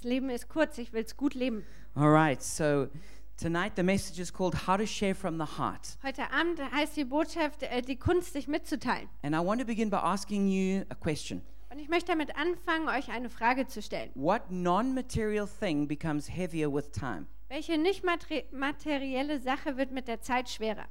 [0.00, 1.62] Das Leben ist kurz, ich will es gut leben.
[1.94, 2.88] All right, so
[3.36, 5.98] tonight the message is called How to Share from the Heart.
[6.02, 9.10] Heute Abend heißt die Botschaft, äh, die Kunst, sich mitzuteilen.
[9.22, 12.88] And I want to begin by asking you a question Und ich möchte damit anfangen,
[12.88, 14.10] euch eine Frage zu stellen.
[14.14, 17.26] What non material thing becomes heavier with time?
[17.50, 20.86] Welche nicht materi- materielle Sache wird mit der Zeit schwerer?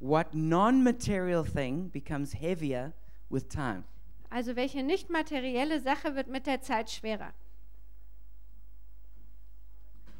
[0.00, 2.92] What non material thing becomes heavier
[3.30, 3.84] with time?
[4.28, 7.32] Also welche nicht materielle Sache wird mit der Zeit schwerer?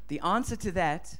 [0.09, 1.17] The answer to that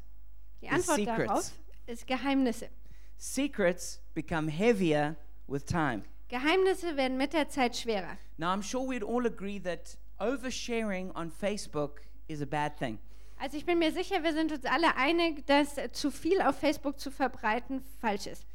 [0.61, 1.27] Die Is Antwort secrets.
[1.27, 1.51] darauf
[1.87, 2.69] ist Geheimnisse.
[3.17, 5.15] secrets become heavier
[5.47, 6.03] with time.
[6.29, 8.17] Geheimnisse werden mit der Zeit schwerer.
[8.37, 12.99] Now, I'm sure we'd all agree that oversharing on Facebook is a bad thing.
[13.39, 16.99] Also ich bin mir sicher, wir sind uns alle einig, dass zu viel auf Facebook
[16.99, 18.45] zu verbreiten falsch ist.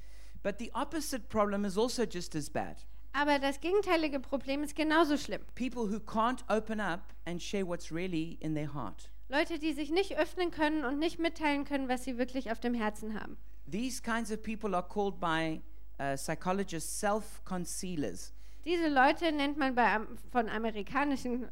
[0.43, 2.77] But the opposite problem is also just as bad.
[3.13, 5.41] Aber das gegenteilige Problem ist genauso schlimm.
[5.55, 9.11] People who can't open up and share what's really in their heart.
[9.29, 12.75] Leute, die sich nicht öffnen können und nicht mitteilen können, was sie wirklich auf dem
[12.75, 13.37] Herzen haben.
[13.71, 15.61] These kinds of people are called by
[15.99, 18.33] uh, psychologists self concealers.
[18.65, 21.49] Diese Leute nennt man bei, am- von amerikanischen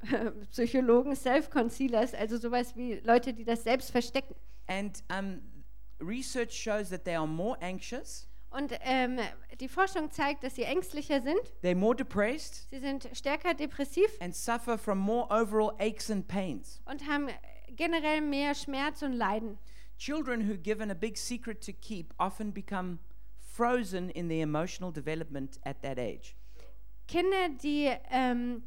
[0.50, 4.34] Psychologen Self-Concealers, also sowas wie Leute, die das selbst verstecken.
[4.66, 5.41] And um,
[6.00, 9.19] research shows that they are more anxious, Und ähm,
[9.60, 14.34] die Forschung zeigt, dass sie ängstlicher sind, they're more depressed, sie sind stärker depressiv and
[14.34, 16.80] suffer from more overall aches and pains.
[16.86, 17.28] und haben
[17.77, 19.59] generell mehr Schmerz und Leiden.
[19.98, 22.98] Children who, given a big secret to keep, often become
[23.39, 26.34] frozen in their emotional development at that age.
[27.06, 28.62] Kinder, die, ähm,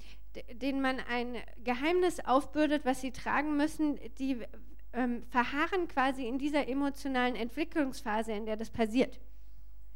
[0.54, 4.38] denen man ein Geheimnis aufbürdet, was sie tragen müssen, die
[4.94, 9.20] ähm, verharren quasi in dieser emotionalen Entwicklungsphase, in der das passiert.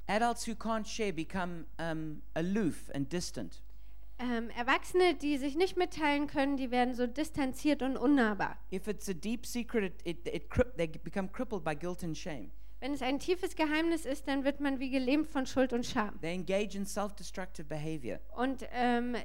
[0.07, 3.61] Adults who can't share become um, aloof and distant.
[4.19, 8.57] Ähm, Erwachsene, die sich nicht mitteilen können, die werden so distanziert und unnahbar.
[8.71, 12.51] If it's a deep secret, it, it, it, they become crippled by guilt and shame.
[12.81, 16.19] Wenn es ein tiefes Geheimnis ist, dann wird man wie gelähmt von Schuld und Scham.
[16.21, 18.19] They engage in self destructive behavior.
[18.35, 19.15] Und ähm,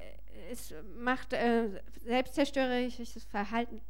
[0.51, 3.81] es macht äh, selbstzerstörerisches Verhalten.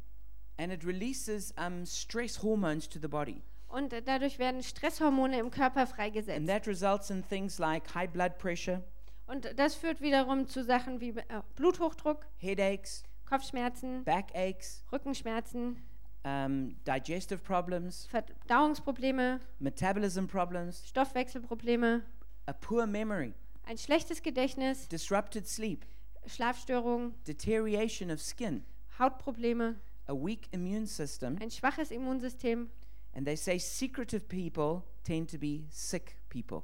[0.57, 3.43] And it releases um, stress hormones to the body.
[3.67, 6.47] Und äh, dadurch werden Stresshormone im Körper And freigesetzt.
[6.47, 8.81] that results in things like high blood pressure,
[9.27, 11.23] Und das führt wiederum zu Sachen wie äh,
[11.55, 15.81] Bluthochdruck, headaches, Kopfschmerzen, backaches, Rückenschmerzen,
[16.23, 22.03] um, digestive problems, Verdauungsprobleme, metabolism problems, Stoffwechselprobleme,
[22.45, 23.33] a poor memory,
[23.65, 25.85] ein schlechtes Gedächtnis, disrupted sleep,
[26.27, 28.63] Schlafstörungen, deterioration of skin,
[28.99, 31.37] Hautprobleme, a weak immune system.
[31.41, 32.69] ein schwaches Immunsystem.
[33.13, 36.63] And they say secretive people tend to be sick people.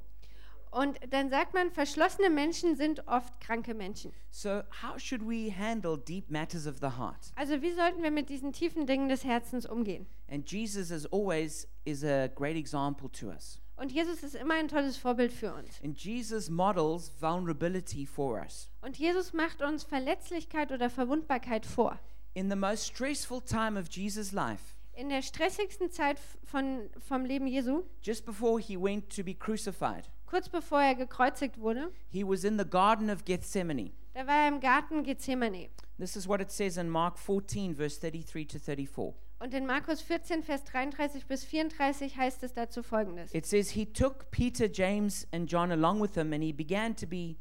[0.72, 4.10] Und dann sagt man, verschlossene Menschen sind oft kranke Menschen.
[4.30, 7.30] So, how should we handle deep matters of the heart?
[7.36, 10.06] Also wie sollten wir mit diesen tiefen Dingen des Herzens umgehen?
[10.30, 13.60] And Jesus, as always, is a great example to us.
[13.76, 15.78] Und Jesus ist immer ein tolles Vorbild für uns.
[15.84, 18.70] And Jesus models vulnerability for us.
[18.80, 21.98] Und Jesus macht uns Verletzlichkeit oder Verwundbarkeit vor.
[22.32, 27.46] In the most stressful time of Jesus' life, In der stressigsten Zeit von, vom Leben
[27.46, 32.44] Jesu, just before he went to be crucified, kurz bevor er gekreuzigt wurde, he was
[32.44, 33.92] in the Garden of Gethsemane.
[34.14, 35.70] da war er im Garten Gethsemane.
[35.98, 39.14] This is what it says in Mark 14, verse 33 to 34.
[39.38, 43.34] Und in Markus 14, Vers 33 bis 34 heißt es dazu folgendes.
[43.34, 47.06] It says, He took Peter, James, and John along with him, and he began to
[47.06, 47.38] be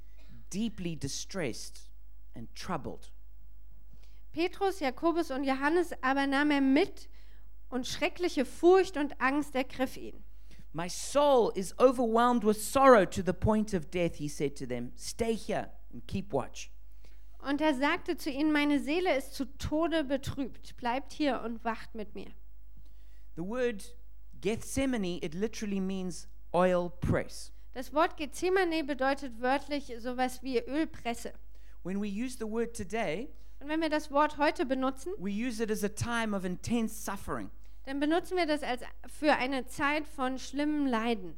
[0.51, 1.91] deeply distressed
[2.33, 3.11] and troubled.
[4.31, 7.07] Petrus, Jakobus und Johannes aber nahm er mit
[7.71, 10.23] und schreckliche Furcht und Angst ergriff ihn.
[10.73, 14.91] My soul is overwhelmed with sorrow to the point of death, he said to them.
[14.95, 16.71] Stay here and keep watch.
[17.39, 20.77] Und er sagte zu ihnen, meine Seele ist zu Tode betrübt.
[20.77, 22.29] Bleibt hier und wacht mit mir.
[23.35, 23.95] The word
[24.39, 27.51] Gethsemane, it literally means oil press.
[27.73, 31.33] Das Wort Gethsemane bedeutet wörtlich sowas wie Ölpresse.
[31.83, 35.61] When we use the word today, Und wenn wir das Wort heute benutzen, we use
[35.61, 37.49] it as a time of intense suffering.
[37.85, 41.35] Dann benutzen wir das als für eine Zeit von schlimmem Leiden.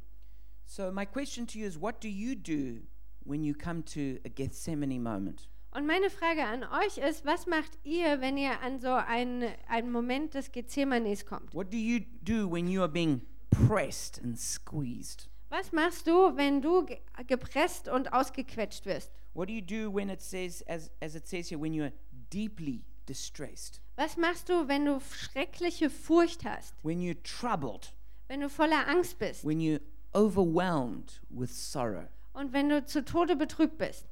[0.66, 2.82] So, my question to you is what do you do
[3.24, 5.48] when you come to a Gethsemane moment?
[5.72, 9.90] Und meine Frage an euch ist, was macht ihr, wenn ihr an so einen, einen
[9.90, 11.52] Moment des Gethsemanes kommt?
[11.52, 15.28] What do you do when you are being pressed and squeezed?
[15.50, 19.10] Was machst du, wenn du ge- gepresst und ausgequetscht wirst?
[19.34, 21.92] What do you do when it says, as, as it says here, when you are
[22.30, 26.74] deeply distressed, Was machst du, wenn du schreckliche Furcht hast?
[26.82, 27.92] when you're troubled,
[28.28, 29.44] Wenn du voller Angst bist?
[29.44, 29.80] when you're
[30.14, 32.08] overwhelmed with sorrow?
[32.32, 34.06] Und wenn du zu Tode betrübt bist?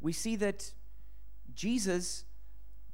[0.00, 0.74] We see that
[1.56, 2.24] Jesus,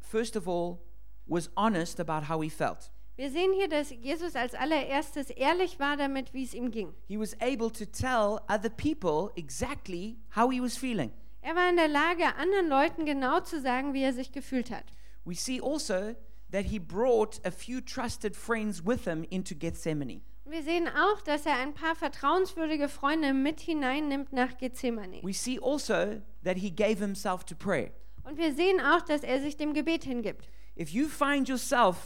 [0.00, 0.78] first of all,
[1.26, 2.90] was honest about how he felt.
[3.16, 6.92] Wir sehen hier, dass Jesus als allererstes ehrlich war damit, wie es ihm ging.
[7.06, 11.10] He was able to tell other people exactly how he was feeling.
[11.40, 14.84] Er war in der Lage, anderen Leuten genau zu sagen, wie er sich gefühlt hat.
[15.26, 16.14] We see also
[16.52, 20.22] that he brought a few trusted friends with him into Gethsemane.
[20.48, 25.20] Wir sehen auch, dass er ein paar vertrauenswürdige Freunde mit hineinnimmt nach Gethsemane.
[25.24, 27.90] We see also that he gave himself to prayer.
[28.22, 30.48] Und wir sehen auch, dass er sich dem Gebet hingibt.
[30.78, 31.96] If you find yourself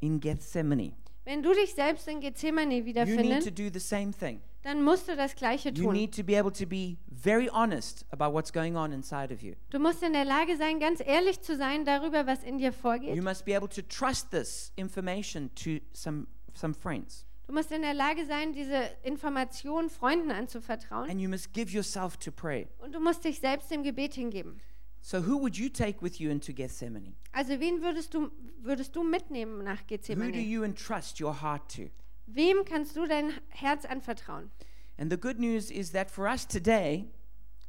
[0.00, 0.92] in Gethsemane,
[1.24, 4.40] Wenn du dich selbst in Gethsemane you need to wiederfindest, do the same thing.
[4.62, 5.92] dann musst du das Gleiche You tun.
[5.94, 9.54] need to be able to be very honest about what's going on inside of you.
[9.70, 12.72] Du musst in der Lage sein, ganz ehrlich zu sein darüber, was in dir You
[12.72, 13.22] vorgeht.
[13.22, 17.24] must be able to trust this information to some some friends.
[17.46, 21.10] Du musst in der Lage sein, diese Information Freunden anzuvertrauen.
[21.10, 22.66] And you must give yourself to prayer.
[22.78, 24.60] Und du musst dich selbst dem Gebet hingeben.
[25.02, 27.12] So who would you take with you into Gethsemane?
[27.32, 28.30] Also wen würdest du,
[28.62, 30.38] würdest du mitnehmen nach Who do Gethsemane?
[30.40, 31.90] you entrust your heart to?
[32.26, 34.50] Wem kannst du dein Herz anvertrauen?
[34.98, 37.06] And the good news is that for us today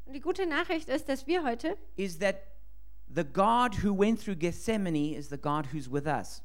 [0.06, 2.36] Und die gute Nachricht ist, dass wir heute is that
[3.08, 6.42] the God who went through Gethsemane is the God who's with us.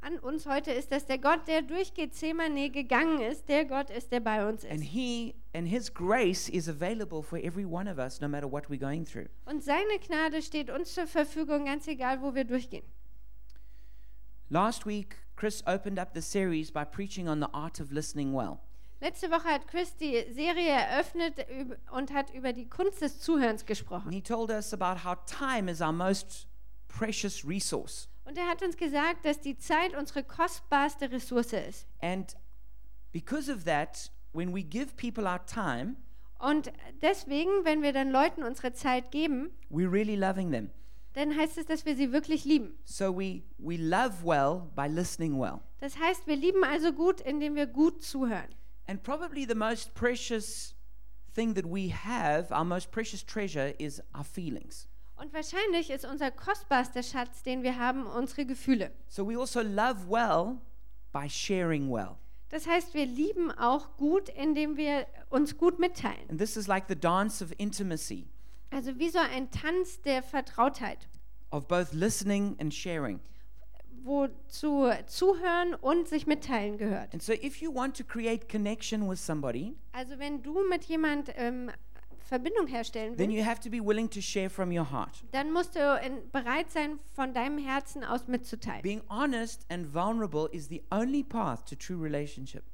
[0.00, 4.12] an uns heute ist, dass der Gott, der durch Gethsemane gegangen ist, der Gott ist,
[4.12, 4.90] der bei uns And ist.
[4.90, 8.78] he and his grace is available for every one of us no matter what we're
[8.78, 9.26] going through.
[9.46, 12.84] Und seine Gnade steht uns zur Verfügung, ganz egal, wo wir durchgehen.
[14.50, 18.60] Last week Chris opened up the series by preaching on the art of listening well.
[19.00, 21.46] Letzte Woche hat Chris die Serie eröffnet
[21.92, 24.10] und hat über die Kunst des Zuhörens And gesprochen.
[24.10, 26.48] he told us about how time is our most
[26.88, 28.08] precious resource.
[28.24, 31.86] Und er hat uns gesagt, dass die Zeit unsere kostbarste Ressource ist.
[32.00, 32.36] And
[33.12, 35.96] because of that, when we give people our time,
[36.40, 40.70] Und deswegen, wenn wir dann Leuten unsere Zeit geben, we're really loving them.
[41.14, 42.76] dann heißt es, dass wir sie wirklich lieben.
[42.84, 45.60] So we, we love well by listening well.
[45.78, 48.48] Das heißt, wir lieben also gut, indem wir gut zuhören.
[48.88, 50.74] And probably the most precious
[51.34, 54.88] thing that we have, our most precious treasure, is our feelings.
[55.16, 58.92] Und wahrscheinlich ist unser kostbarster Schatz, den wir haben, unsere Gefühle.
[59.08, 60.58] So we also love well
[61.12, 62.16] by sharing well.
[62.50, 66.30] Das heißt, wir lieben auch gut, indem wir uns gut mitteilen.
[66.30, 68.26] And this is like the dance of intimacy,
[68.70, 71.08] Also wie so ein Tanz der Vertrautheit,
[71.50, 73.20] of both listening and sharing.
[74.04, 77.12] Wo zu zuhören und sich mitteilen gehört.
[77.12, 81.30] And so if you want to create connection with somebody, Also wenn du mit jemand
[81.36, 81.70] ähm,
[82.20, 85.24] Verbindung herstellen then willst, you have to be willing to share from your heart.
[85.32, 88.82] dann musst du in, bereit sein, von deinem Herzen aus mitzuteilen.
[88.82, 92.64] Being honest and vulnerable is the only path to true relationship.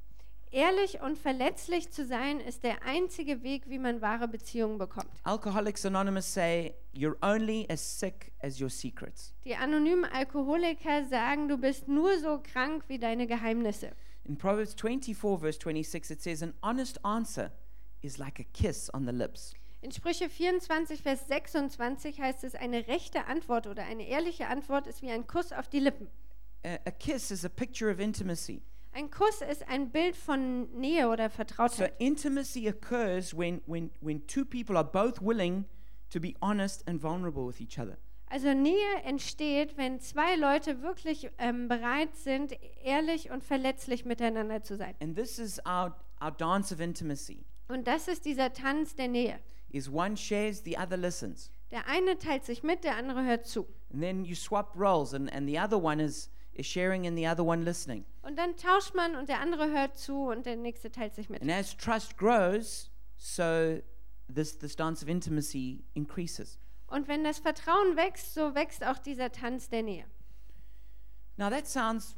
[0.55, 5.09] Ehrlich und verletzlich zu sein, ist der einzige Weg, wie man wahre Beziehungen bekommt.
[5.23, 9.33] Alcoholics Anonymous say, You're only as sick as your secrets.
[9.43, 13.91] Die anonymen Alkoholiker sagen, du bist nur so krank wie deine Geheimnisse.
[14.23, 17.51] In Proverbs 24, verse 26, it says, An honest answer
[18.01, 19.53] is like a kiss on the lips.
[19.81, 25.01] In Sprüche 24, Vers 26 heißt es, eine rechte Antwort oder eine ehrliche Antwort ist
[25.01, 26.07] wie ein Kuss auf die Lippen.
[26.63, 28.61] A, a kiss is a picture of intimacy.
[28.97, 31.93] Ein Kuss ist ein Bild von Nähe oder So Vertrautheit.
[31.99, 35.65] intimacy occurs when, when, when two people are both willing
[36.11, 37.97] to be honest and vulnerable with each other.
[38.27, 42.53] Also Nähe entsteht, wenn zwei Leute wirklich ähm, bereit sind,
[42.83, 44.95] ehrlich und verletzlich miteinander zu sein.
[45.01, 45.93] And this is our,
[46.23, 47.45] our dance of intimacy.
[47.67, 49.39] Und das ist dieser Tanz der Nähe.
[49.69, 51.51] Is one shares, the other listens.
[51.69, 53.67] Der eine teilt sich mit, der andere hört zu.
[53.91, 57.27] And then you swap roles and, and the other one is, is sharing and the
[57.27, 58.05] other one listening.
[58.21, 61.41] Und dann tauscht man und der andere hört zu und der nächste teilt sich mit.
[61.41, 63.81] And as trust grows, so
[64.33, 66.59] this, this dance of intimacy increases.
[66.87, 70.05] Und wenn das Vertrauen wächst, so wächst auch dieser Tanz der Nähe.
[71.37, 72.15] Now that sounds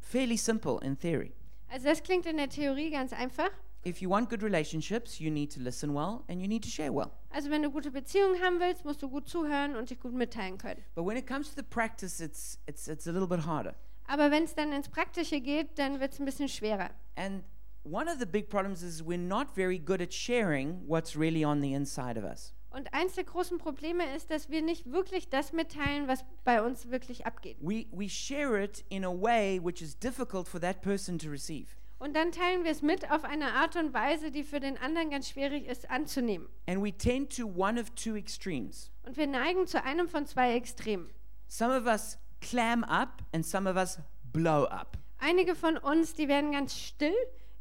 [0.00, 1.32] fairly simple in theory.
[1.68, 3.50] Also das klingt in der Theorie ganz einfach.
[3.86, 6.92] If you want good relationships, you need to listen well and you need to share
[6.92, 7.10] well.
[7.30, 10.58] Also wenn du gute Beziehungen haben willst, musst du gut zuhören und dich gut mitteilen
[10.58, 10.82] können.
[10.94, 13.74] But when it comes to the practice, it's, it's, it's a little bit harder.
[14.06, 16.90] Aber wenn es dann ins Praktische geht, dann wird es ein bisschen schwerer.
[17.14, 17.44] And
[17.84, 21.60] one of the big problems is we're not very good at sharing what's really on
[21.60, 22.54] the inside of us.
[22.70, 26.90] Und eins der großen Probleme ist, dass wir nicht wirklich das mitteilen, was bei uns
[26.90, 27.56] wirklich abgeht.
[27.60, 31.77] We, we share it in a way which is difficult for that person to receive.
[31.98, 35.10] Und dann teilen wir es mit auf eine Art und Weise, die für den anderen
[35.10, 36.48] ganz schwierig ist anzunehmen.
[36.66, 38.92] And we tend to one of two extremes.
[39.02, 41.10] Und wir neigen zu einem von zwei Extremen.
[41.48, 43.98] Some of us clam up and some of us
[44.32, 44.96] blow up.
[45.18, 47.14] Einige von uns, die werden ganz still,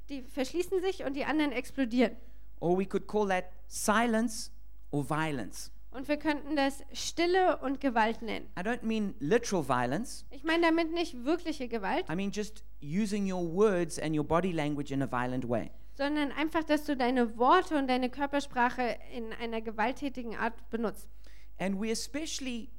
[0.09, 2.15] die verschließen sich und die anderen explodieren.
[2.59, 4.51] Or we could call that silence
[4.91, 5.71] or violence.
[5.91, 8.47] Und wir könnten das Stille und Gewalt nennen.
[8.57, 10.25] I don't mean literal violence.
[10.29, 14.51] Ich meine damit nicht wirkliche Gewalt, I mean just using your words and your body
[14.51, 15.71] language in a violent way.
[15.95, 21.09] sondern einfach, dass du deine Worte und deine Körpersprache in einer gewalttätigen Art benutzt.
[21.57, 22.69] And we especially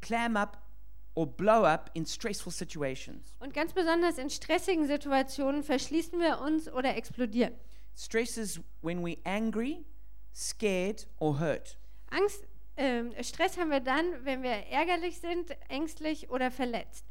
[0.00, 0.58] clam up
[1.14, 3.34] or blow up in stressful situations.
[3.40, 7.54] Und ganz besonders in stressigen Situationen verschließen wir uns oder explodieren.
[7.96, 9.84] Stress is when we're angry,
[10.32, 11.76] scared, or hurt.
[12.10, 12.46] Angst,
[12.78, 17.04] ähm, Stress haben wir dann, wenn wir ärgerlich sind, ängstlich oder verletzt.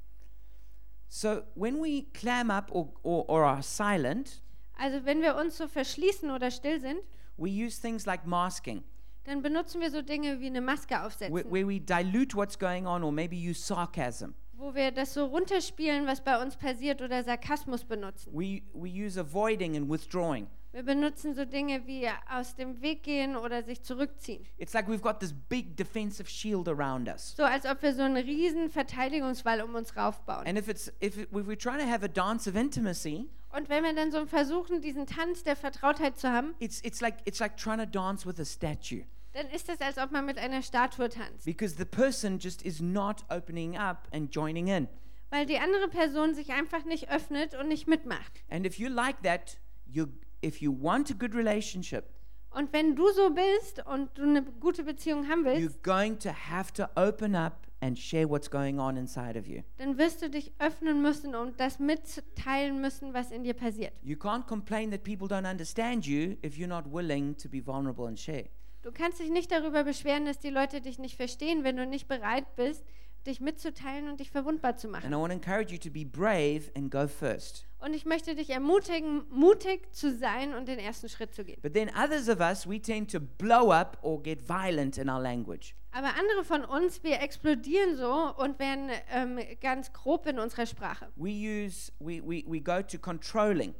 [1.09, 4.41] So when we clam up or, or, or are silent,
[4.77, 6.99] Also wenn wir uns so verschließen oder still sind,
[7.37, 8.83] we use things like masking,
[9.25, 12.85] dann benutzen wir so Dinge wie eine Maske where, aufsetzen, where we dilute what's going
[12.87, 14.33] on or maybe use sarcasm.
[14.53, 18.31] wo wir das so runterspielen, was bei uns passiert oder Sarkasmus benutzen.
[18.33, 20.47] We, we use avoiding and withdrawing.
[20.71, 24.45] Wir benutzen so Dinge wie aus dem Weg gehen oder sich zurückziehen.
[24.57, 27.35] It's like we've got this big defensive shield around us.
[27.35, 30.45] So als ob wir so einen riesen Verteidigungswall um uns raufbauen.
[30.45, 33.69] And if it's if, it, if we're trying to have a dance of intimacy, Und
[33.69, 37.39] wenn wir dann so versuchen, diesen Tanz der Vertrautheit zu haben, it's it's like it's
[37.39, 39.05] like trying to dance with a statue
[39.37, 41.45] dann ist es, als ob man mit einer Statue tanzt.
[41.45, 44.87] because the person just is not opening up and joining in.
[45.29, 48.43] Weil die andere Person sich einfach nicht öffnet und nicht mitmacht.
[48.49, 50.07] And if you like that, you
[50.43, 52.05] if you want a good relationship,
[52.51, 56.29] Und wenn du so bist und du eine gute Beziehung haben you're willst, going to
[56.29, 59.61] have to open up and share what's going on inside of you.
[59.77, 63.93] dann wirst du dich öffnen müssen und das mitteilen müssen, was in dir passiert.
[64.01, 68.07] You can't complain that people don't understand you if you're not willing to be vulnerable
[68.07, 68.45] and share.
[68.81, 72.07] Du kannst dich nicht darüber beschweren, dass die Leute dich nicht verstehen, wenn du nicht
[72.07, 72.83] bereit bist,
[73.27, 75.11] dich mitzuteilen und dich verwundbar zu And machen.
[75.13, 77.66] I want to encourage you to be brave and go first.
[77.79, 81.59] Und ich möchte dich ermutigen, mutig zu sein und den ersten Schritt zu gehen.
[81.61, 85.21] But then others of us, we tend to blow up or get violent in our
[85.21, 85.75] language.
[85.91, 91.07] Aber andere von uns, wir explodieren so und werden ähm, ganz grob in unserer Sprache.
[91.15, 93.73] We use, we, we, we go to controlling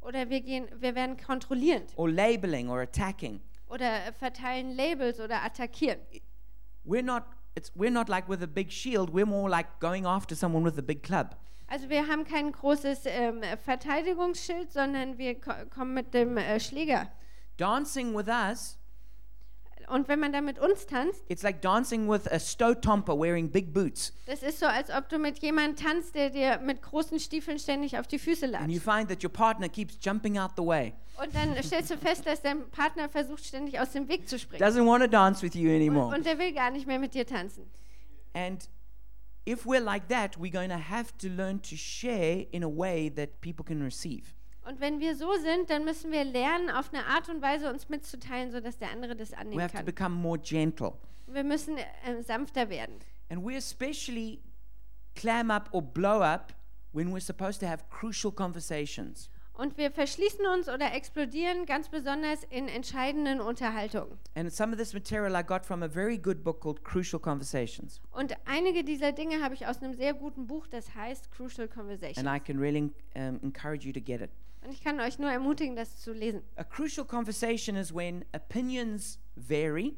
[0.00, 3.40] Oder wir, gehen, wir werden kontrollierend or labeling or attacking.
[3.68, 5.98] oder verteilen Labels oder attackieren.
[6.84, 7.22] We're not,
[7.54, 10.78] it's, we're not like with a big shield, we're more like going after someone with
[10.78, 11.36] a big club.
[11.66, 17.08] Also wir haben kein großes ähm, Verteidigungsschild, sondern wir ko kommen mit dem äh, Schläger.
[17.56, 18.78] Dancing with us,
[19.88, 23.72] Und wenn man da mit uns tanzt, it's like dancing with a stotomper wearing big
[23.72, 24.12] boots.
[24.26, 27.98] das ist so, als ob du mit jemandem tanzt, der dir mit großen Stiefeln ständig
[27.98, 28.84] auf die Füße And you latscht.
[28.98, 32.40] find that your partner keeps jumping out the way, Und dann stellst du fest, dass
[32.42, 34.62] dein Partner versucht, ständig aus dem Weg zu springen.
[34.62, 36.16] doesn't want to dance with you Und, anymore.
[36.16, 37.70] und der will gar nicht mehr mit dir tanzen.
[38.32, 38.68] And
[39.46, 43.08] if we're like that, we're going to have to learn to share in a way
[43.10, 44.34] that people can receive.
[44.66, 47.88] Und wenn wir so sind, dann müssen wir lernen, auf eine Art und Weise uns
[47.90, 49.84] mitzuteilen, sodass der andere das We annehmen have to kann.
[49.84, 50.94] become more gentle.
[51.26, 52.98] Wir müssen äh, sanfter werden.
[53.28, 54.40] And we especially
[55.14, 56.54] clam up or blow up
[56.92, 59.28] when we're supposed to have crucial conversations.
[59.56, 64.18] Und wir verschließen uns oder explodieren ganz besonders in entscheidenden Unterhaltungen.
[64.34, 68.00] And some of this material I got from a very good book called Crucial Conversations.
[68.10, 72.26] Und einige dieser Dinge habe ich aus einem sehr guten Buch, das heißt Crucial Conversation.
[72.26, 74.30] And I can really um, encourage you to get it.
[74.64, 76.42] Und ich kann euch nur ermutigen, das zu lesen.
[76.56, 79.94] A crucial conversation is when opinions vary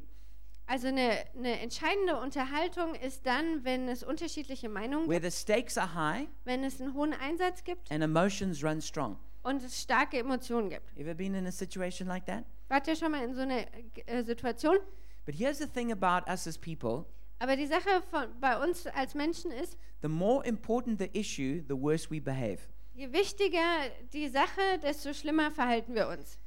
[0.66, 5.78] Also eine, eine entscheidende Unterhaltung ist dann, wenn es unterschiedliche Meinungen where gibt, the stakes
[5.78, 9.16] are high wenn es einen hohen Einsatz gibt and emotions run strong.
[9.46, 10.96] Und es starke Emotionen gibt.
[10.98, 12.44] Ever been in a situation like that?
[12.68, 13.64] Wart ihr schon mal in so einer
[14.06, 14.76] äh, Situation?
[15.24, 17.06] But here's the thing about us as people
[17.38, 21.76] Aber die Sache von, bei uns als Menschen ist, the more important the issue, the
[21.76, 22.58] worse we behave.
[22.94, 26.38] je wichtiger die Sache, desto schlimmer verhalten wir uns.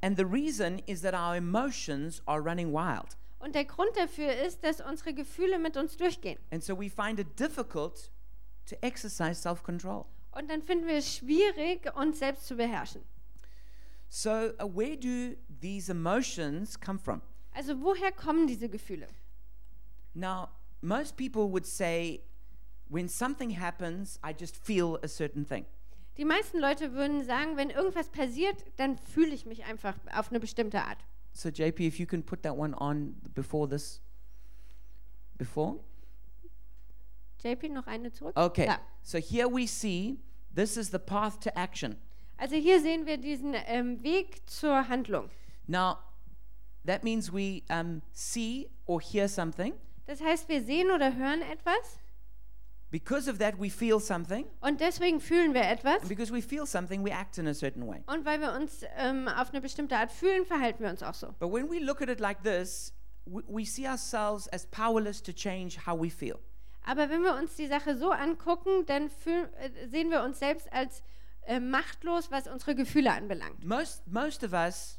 [0.00, 3.16] And the reason is that our emotions are running wild.
[3.40, 6.38] Und der Grund dafür ist, dass unsere Gefühle mit uns durchgehen.
[6.50, 8.10] And so we find it difficult
[8.66, 10.06] to exercise self control.
[10.38, 13.02] Und dann finden wir es schwierig, uns selbst zu beherrschen.
[14.08, 17.20] So, uh, where do these emotions come from?
[17.52, 19.08] Also woher kommen diese Gefühle?
[20.14, 20.48] Now,
[20.80, 22.22] most people would say,
[22.88, 25.66] when something happens, I just feel a certain thing.
[26.16, 30.38] Die meisten Leute würden sagen, wenn irgendwas passiert, dann fühle ich mich einfach auf eine
[30.38, 30.98] bestimmte Art.
[31.32, 34.00] So, JP, if you can put that one on before this.
[35.36, 35.80] Before?
[37.42, 38.36] JP, noch eine zurück?
[38.36, 38.66] Okay.
[38.66, 38.80] Ja.
[39.02, 40.18] So, here we see
[40.54, 41.96] this is the path to action.
[42.36, 45.28] Also hier sehen wir diesen ähm, Weg zur Handlung.
[45.66, 45.98] Now,
[46.86, 49.74] that means we um, see or hear something.
[50.06, 51.98] Das heißt, wir sehen oder hören etwas
[52.90, 54.46] Because of that, we feel something.
[54.62, 56.00] und deswegen fühlen wir etwas.
[56.00, 58.02] And because we feel something, we act in a certain way.
[58.06, 61.34] Und weil wir uns ähm, auf eine bestimmte Art fühlen, verhalten wir uns auch so.
[61.38, 62.94] But when we look at it like this,
[63.26, 66.38] we, we see ourselves as powerless to change how we feel.
[66.88, 70.72] Aber wenn wir uns die Sache so angucken, dann fühl, äh, sehen wir uns selbst
[70.72, 71.02] als
[71.42, 73.62] äh, machtlos, was unsere Gefühle anbelangt.
[73.62, 74.98] Most, most of us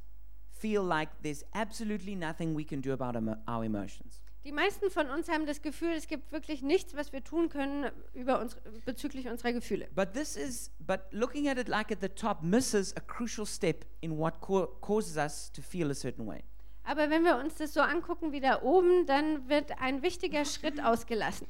[0.52, 4.22] feel like there's absolutely nothing we can do about our emotions.
[4.44, 7.90] Die meisten von uns haben das Gefühl, es gibt wirklich nichts, was wir tun können
[8.14, 8.56] über uns,
[8.86, 9.88] bezüglich unserer Gefühle.
[9.96, 13.84] But this is, but looking at it like at the top misses a crucial step
[14.02, 16.44] in what causes us to feel a certain way.
[16.84, 20.84] Aber wenn wir uns das so angucken wie da oben, dann wird ein wichtiger Schritt
[20.84, 21.48] ausgelassen.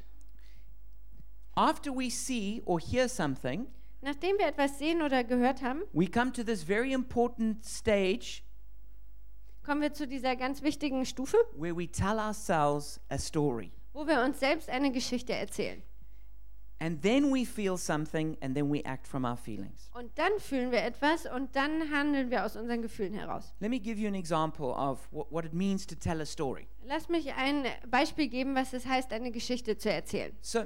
[1.59, 3.67] After we see or hear something,
[4.01, 8.43] Nachdem wir etwas sehen oder gehört haben, we come to this very important stage
[9.65, 13.73] kommen wir zu dieser ganz wichtigen Stufe, where we tell ourselves a story.
[13.91, 15.81] wo wir uns selbst eine Geschichte erzählen.
[16.79, 19.89] And then we feel something and then we act from our feelings.
[19.93, 23.53] Und dann fühlen wir etwas und dann handeln wir aus unseren Gefühlen heraus.
[23.59, 26.67] Let me give you an example of what, what it means to tell a story.
[26.85, 30.31] Lass mich ein Beispiel geben, was es heißt, eine Geschichte zu erzählen.
[30.39, 30.63] So,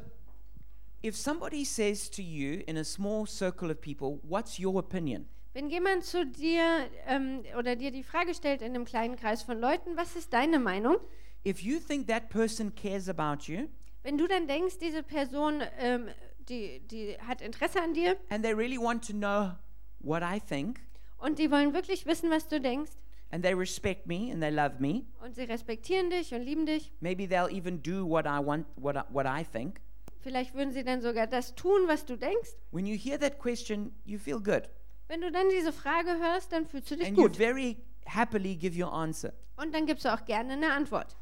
[1.04, 5.28] if somebody says to you in a small circle of people, What's your opinion?
[5.54, 9.60] Wenn jemand zu dir ähm, oder dir die Frage stellt in einem kleinen Kreis von
[9.60, 10.98] Leuten, was ist deine Meinung?
[11.46, 13.68] If you think that person cares about you
[14.02, 16.08] Wenn du dann denkst, diese Person, ähm,
[16.50, 19.52] die, die hat Interesse an dir and they really want to know
[20.00, 20.80] what I think
[21.18, 22.92] und die wollen wirklich wissen, was du denkst
[23.32, 26.92] and they respect me and they love me, und sie respektieren dich und lieben dich,
[27.00, 29.82] maybe they'll even do what I want, what I, what I think.
[30.24, 32.52] Vielleicht würden sie dann sogar das tun, was du denkst.
[32.72, 34.70] When you hear that question, you feel good
[35.08, 37.36] Wenn du dann diese Frage hörst, dann fühlst du dich and you gut.
[37.38, 39.34] very happily give your answer.
[39.58, 41.16] Und dann gibst du auch gerne eine Antwort.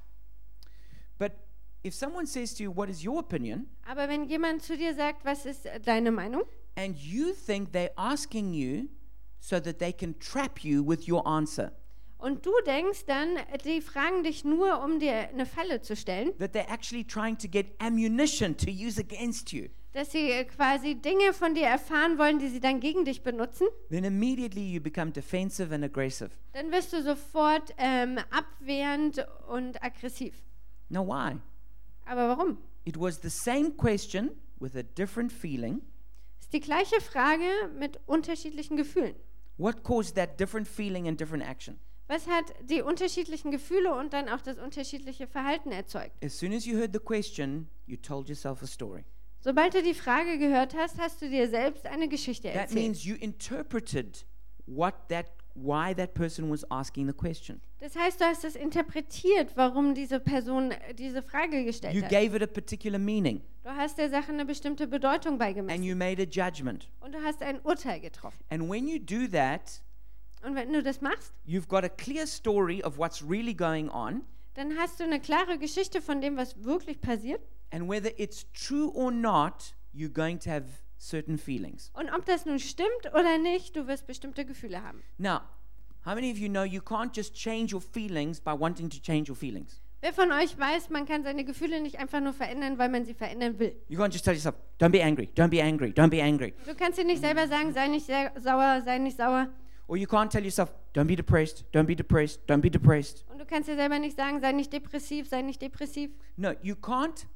[1.17, 1.33] But
[1.85, 3.67] if someone says to you, What is your opinion?
[3.85, 6.43] Aber wenn jemand zu dir sagt, was ist äh, deine Meinung?
[6.77, 8.87] and you think they're asking you
[9.41, 11.71] so that they can trap you with your answer,
[12.21, 13.29] Und du denkst dann,
[13.65, 17.47] die fragen dich nur, um dir eine Falle zu stellen, that they're actually trying to
[17.47, 22.37] get ammunition to use against you, dass sie äh, quasi Dinge von dir erfahren wollen,
[22.37, 26.29] die sie dann gegen dich benutzen, then immediately you become defensive and aggressive.
[26.53, 30.35] dann wirst du sofort ähm, abwehrend und aggressiv.
[30.89, 31.37] Now, why?
[32.05, 32.57] Aber warum?
[32.85, 34.29] It was the same question
[34.59, 35.81] with a different feeling.
[36.39, 37.47] Ist die gleiche Frage
[37.79, 39.15] mit unterschiedlichen Gefühlen.
[39.57, 41.79] What caused that different feeling and different action?
[42.11, 46.11] Was hat die unterschiedlichen Gefühle und dann auch das unterschiedliche Verhalten erzeugt?
[46.21, 49.05] As soon as you heard the question, you told yourself a story.
[49.39, 52.81] Sobald du die Frage gehört hast, hast du dir selbst eine Geschichte That erzählt.
[52.83, 54.25] means you interpreted
[54.65, 57.61] what that why that person was asking the question.
[57.79, 62.09] Das heißt, du hast es interpretiert, warum diese Person äh, diese Frage gestellt You hat.
[62.11, 65.95] gave it a particular meaning Du hast der Sache eine bestimmte Bedeutung and beigemessen you
[65.95, 66.89] made a judgment.
[66.99, 68.37] und du hast ein Urteil getroffen.
[68.49, 69.81] And when you do that,
[70.43, 74.23] Und wenn du das machst, you've got a clear story of what's really going on
[74.53, 77.41] dann hast du eine klare Geschichte von dem, was wirklich passiert.
[77.71, 80.65] and whether it's true or not, you're going to have
[80.97, 81.89] certain feelings.
[81.93, 85.01] Und ob das nun stimmt oder nicht, du wirst bestimmte Gefühle haben.
[85.17, 85.41] Now,
[86.05, 89.29] how many of you know you can't just change your feelings by wanting to change
[89.29, 89.81] your feelings?
[90.01, 93.13] Wer von euch weiß, man kann seine Gefühle nicht einfach nur verändern, weil man sie
[93.13, 93.75] verändern will.
[93.87, 96.53] You can't just tell yourself, don't be angry, don't be angry, don't be angry.
[96.65, 99.47] Du kannst dir nicht selber sagen, sei nicht sauer, sei nicht sauer.
[99.87, 103.25] Or you can't tell yourself, don't be depressed, don't be depressed, don't be depressed.
[103.29, 106.11] Und du kannst dir selber nicht sagen, sei nicht depressiv, sei nicht depressiv.
[106.37, 107.27] No, you can't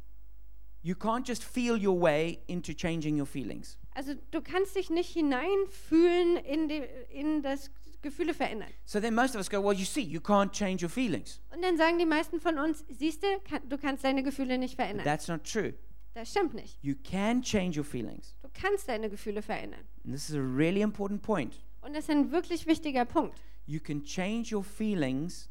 [0.81, 3.77] you can't just feel your way into changing your feelings.
[3.95, 8.69] Also du kannst dich nicht hineinfühlen in, die, in das Gefühle verändern.
[8.85, 11.41] So then most of us go, well, you see, you can't change your feelings.
[11.53, 14.77] Und dann sagen die meisten von uns, siehst du, kann, du kannst deine Gefühle nicht
[14.77, 15.05] But verändern.
[15.05, 15.73] that's not true.
[16.13, 16.77] Das stimmt nicht.
[16.83, 18.35] You can change your feelings.
[18.41, 19.81] Du kannst deine Gefühle verändern.
[20.05, 21.55] And this is a really important point.
[21.85, 23.39] Und das ist ein wirklich wichtiger Punkt.
[23.67, 25.49] You can change your feelings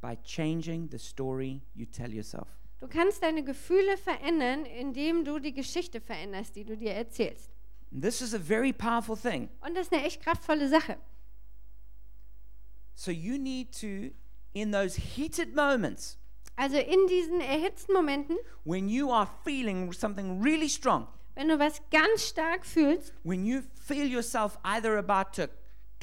[0.00, 2.46] by changing the story you tell yourself.
[2.78, 7.50] Du kannst deine Gefühle verändern, indem du die Geschichte veränderst, die du dir erzählst.
[7.92, 9.48] And this is a very powerful thing.
[9.60, 10.98] Und das ist eine echt kraftvolle Sache.
[12.94, 14.14] So you need to,
[14.52, 16.16] in those heated moments
[16.54, 21.80] Also in diesen erhitzten Momenten, when you are feeling something really strong, wenn du was
[21.90, 25.48] ganz stark fühlst, when you feel yourself either about to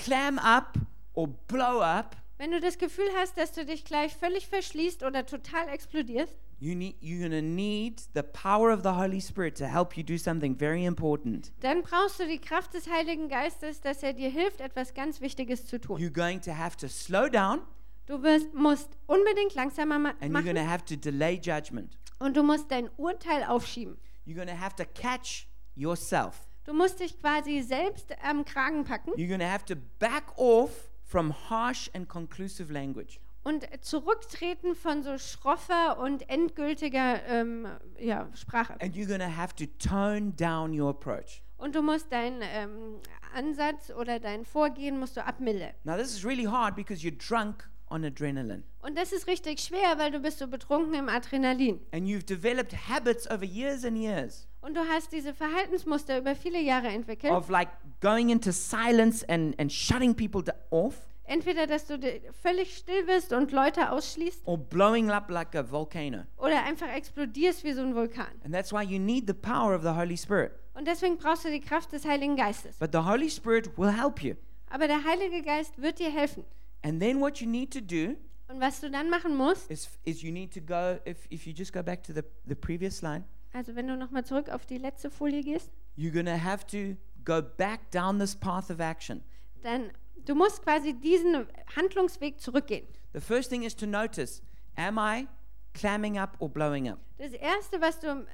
[0.03, 0.77] clam up
[1.13, 5.25] or blow up, wenn du das Gefühl hast, dass du dich gleich völlig verschließt oder
[5.25, 9.65] total explodierst, you need, you're going to need the power of the Holy Spirit to
[9.65, 11.51] help you do something very important.
[11.59, 15.65] dann brauchst du die Kraft des Heiligen Geistes, dass er dir hilft, etwas ganz Wichtiges
[15.67, 15.99] zu tun.
[15.99, 17.61] You're going to have to slow down
[18.05, 21.97] Du wirst, musst unbedingt langsamer ma and you're going to machen have to delay judgment.
[22.19, 23.97] und du musst dein Urteil aufschieben.
[24.25, 26.47] You're going to have to catch yourself.
[26.69, 30.91] Du musst dich quasi selbst am Kragen packen You're going to have to back off
[31.03, 33.19] from harsh and conclusive language.
[33.41, 38.79] und zurücktreten von so schroffer und endgültiger ähm, ja, Sprache.
[38.81, 41.41] And you're going to have to tone down your approach.
[41.57, 42.99] Und du musst deinen ähm,
[43.33, 45.73] Ansatz oder dein Vorgehen musst du abmildern.
[45.85, 48.63] Now, this is really hard because you're drunk on adrenaline.
[48.81, 51.79] Und das ist richtig schwer, weil du bist so betrunken im Adrenalin.
[51.91, 56.59] And you've developed habits over years and years Und du hast diese Verhaltensmuster über viele
[56.61, 57.31] Jahre entwickelt.
[57.33, 57.69] of like
[58.01, 61.99] going into silence and, and shutting people off Entweder, dass du
[62.41, 66.23] völlig still bist und Leute ausschließt or blowing up like a volcano.
[66.37, 68.25] oder einfach explodierst wie so ein Vulkan.
[68.43, 70.51] And that's why you need the power of the Holy Spirit.
[70.73, 72.77] Und deswegen brauchst du die Kraft des Heiligen Geistes.
[72.79, 74.35] But the Holy Spirit will help you.
[74.71, 76.45] Aber der Heilige Geist wird dir helfen.
[76.81, 78.15] And then what you need to do
[78.47, 81.53] Und was du dann machen musst, is, is you need to go, if, if you
[81.53, 84.77] just go back to the, the previous line, also wenn du nochmal zurück auf die
[84.77, 89.23] letzte Folie gehst, you're to have to go back down this path of action.
[89.61, 89.91] dann
[90.25, 92.87] du musst quasi diesen Handlungsweg zurückgehen.
[93.13, 94.41] The first thing is to notice
[94.75, 95.27] am I
[95.73, 96.99] clamming up or blowing up?
[97.17, 98.25] Das erste, was du äh,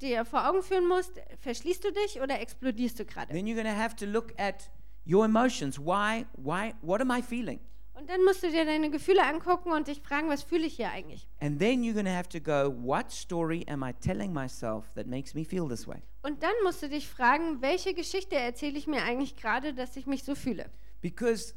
[0.00, 3.32] dir vor Augen führen musst, verschließt du dich oder explodierst du gerade?
[3.32, 4.70] Then you're to have to look at
[5.06, 5.78] your emotions.
[5.78, 7.60] Why, why, what am I feeling?
[7.94, 10.90] Und dann musst du dir deine Gefühle angucken und dich fragen, was fühle ich hier
[10.90, 11.28] eigentlich?
[11.40, 15.06] And then you're going to have to go, what story am I telling myself that
[15.06, 16.02] makes me feel this way?
[16.22, 20.06] Und dann musst du dich fragen, welche Geschichte erzähle ich mir eigentlich gerade, dass ich
[20.06, 20.70] mich so fühle?
[21.00, 21.54] Because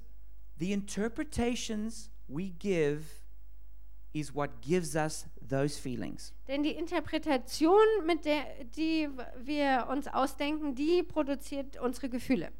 [0.59, 3.03] the interpretations we give
[4.13, 6.33] is what gives us those feelings.
[6.47, 8.45] Denn die Interpretation, mit der
[8.75, 12.51] die wir uns ausdenken, die produziert unsere Gefühle.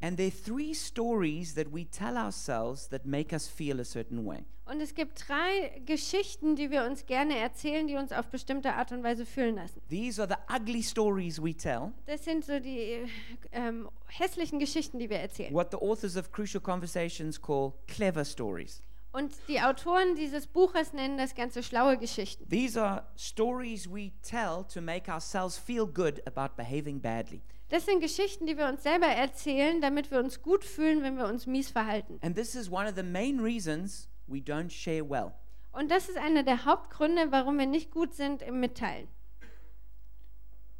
[0.00, 4.24] And there are three stories that we tell ourselves that make us feel a certain
[4.26, 4.44] way.
[4.66, 8.90] Und es gibt drei Geschichten, die wir uns gerne erzählen, die uns auf bestimmte Art
[8.90, 9.80] und Weise fühlen lassen.
[9.88, 13.06] These are the ugly stories we tell, Das sind so die
[13.52, 15.54] ähm, hässlichen Geschichten, die wir erzählen.
[15.54, 18.82] what the authors of Crucial Conversations call clever stories.
[19.12, 22.46] Und die Autoren dieses Buches nennen das Ganze schlaue Geschichten.
[22.50, 27.40] These are stories we tell to make ourselves feel good about behaving badly.
[27.68, 31.26] Das sind Geschichten, die wir uns selber erzählen, damit wir uns gut fühlen, wenn wir
[31.26, 32.18] uns mies verhalten.
[32.22, 35.32] And this is one of the main reasons we don't share well.
[35.72, 39.08] Und das ist einer der Hauptgründe, warum wir nicht gut sind im Mitteilen.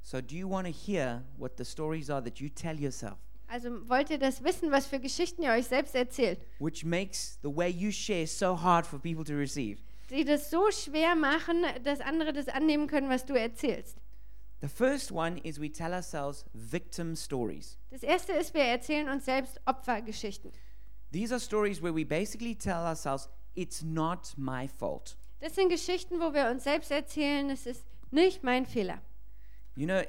[0.02, 3.16] So, do you want to hear what the stories are that you tell yourself,
[3.48, 7.48] Also wollt ihr das wissen, was für Geschichten ihr euch selbst erzählt, which makes the
[7.54, 9.80] way you share so hard for people to receive?
[10.10, 13.98] die das so schwer machen, dass andere das annehmen können, was du erzählst.
[14.60, 17.78] The first one is we tell ourselves victim stories.
[17.90, 20.50] Das erste ist, wir erzählen uns selbst Opfergeschichten.
[21.12, 25.16] These are stories where we basically tell ourselves, it's not my fault.
[25.40, 29.02] Das sind Geschichten, wo wir uns selbst erzählen, es ist nicht mein Fehler.
[29.76, 30.02] You know,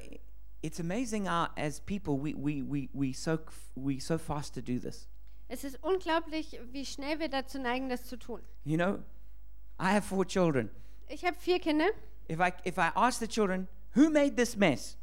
[0.62, 3.40] it's amazing how, as people, we, we, we, we, so,
[3.76, 5.10] we so fast to do this.
[5.50, 8.42] Es ist unglaublich, wie schnell wir dazu neigen, das zu tun.
[8.64, 9.00] You know,
[9.80, 10.70] I have four children.
[11.10, 11.88] Ich habe vier Kinder.
[12.30, 14.98] If I, if I ask the children, who made this mess?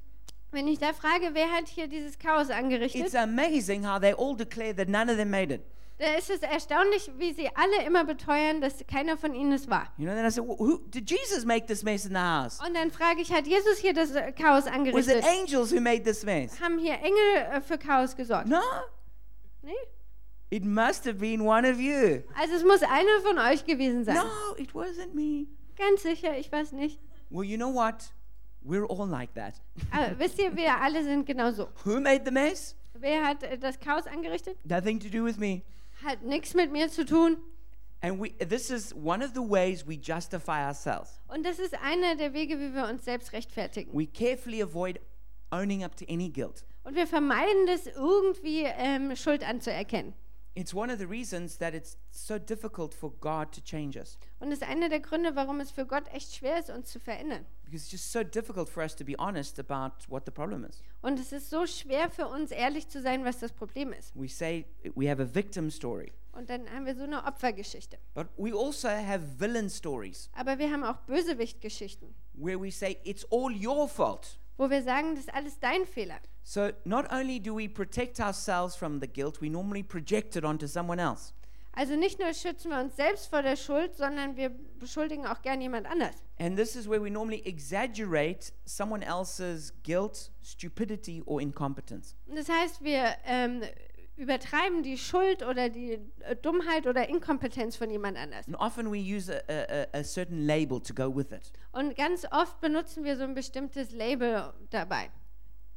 [0.52, 4.36] Wenn ich da frage, wer hat hier dieses Chaos angerichtet, It's amazing how they all
[4.36, 5.62] declare that none of them made it.
[5.98, 9.92] da ist es erstaunlich, wie sie alle immer beteuern, dass keiner von ihnen es war.
[9.96, 12.60] You know, then I said, well, who, did Jesus make this mess in the house?
[12.64, 15.24] Und dann frage ich, hat Jesus hier das äh, Chaos Was it angerichtet?
[15.24, 16.60] angels who made this mess?
[16.60, 18.48] Haben hier Engel äh, für Chaos gesorgt?
[18.48, 18.60] No,
[19.62, 19.72] Nee?
[20.50, 22.22] it must have been one of you.
[22.36, 24.14] Also es muss einer von euch gewesen sein.
[24.16, 25.46] No, it wasn't me.
[25.76, 27.00] Ganz sicher, ich weiß nicht.
[27.30, 28.12] Well, you know what?
[28.64, 29.54] We're all like that.
[29.92, 31.68] Aber wisst ihr, wir alle sind genauso.
[31.84, 32.74] Who made the mess?
[32.94, 34.56] Wer hat äh, das Chaos angerichtet?
[34.64, 35.62] Nothing to do with me.
[36.02, 37.36] Hat nichts mit mir zu tun.
[38.00, 41.20] And we, this is one of the ways we justify ourselves.
[41.28, 43.92] Und das ist einer der Wege, wie wir uns selbst rechtfertigen.
[43.92, 45.00] We carefully avoid
[45.50, 46.64] owning up to any guilt.
[46.84, 50.14] Und wir vermeiden das irgendwie ähm, Schuld anzuerkennen.
[50.56, 54.16] It's one of the reasons that it's so difficult for God to change us.
[54.38, 57.00] Und das ist einer der Gründe, warum es für Gott echt schwer ist, uns zu
[57.00, 57.44] verändern.
[57.64, 60.80] Because it's just so difficult for us to be honest about what the problem is.
[61.02, 64.12] Und es ist so schwer für uns, ehrlich zu sein, was das Problem ist.
[64.14, 64.64] We say
[64.94, 67.98] we have a victim story, Und dann haben wir so eine Opfergeschichte.
[68.14, 73.24] but we also have villain stories Aber wir haben auch Bösewichtgeschichten, where we say it's
[73.32, 74.38] all your fault.
[74.56, 76.18] Wo wir sagen, das ist alles dein Fehler.
[76.42, 80.66] So not only do we protect ourselves from the guilt, we normally project it onto
[80.66, 81.32] someone else.
[81.76, 85.60] Also nicht nur schützen wir uns selbst vor der Schuld, sondern wir beschuldigen auch gern
[85.60, 86.14] jemand anders.
[86.38, 92.14] And this is where we normally exaggerate someone else's guilt, stupidity, or incompetence.
[92.26, 93.62] Und das heißt, wir ähm,
[94.16, 98.46] übertreiben die Schuld oder die äh, Dummheit oder Inkompetenz von jemand anders.
[98.46, 101.50] And often we use a, a, a- a certain label to go with it.
[101.72, 105.10] Und ganz oft benutzen wir so ein bestimmtes Label dabei.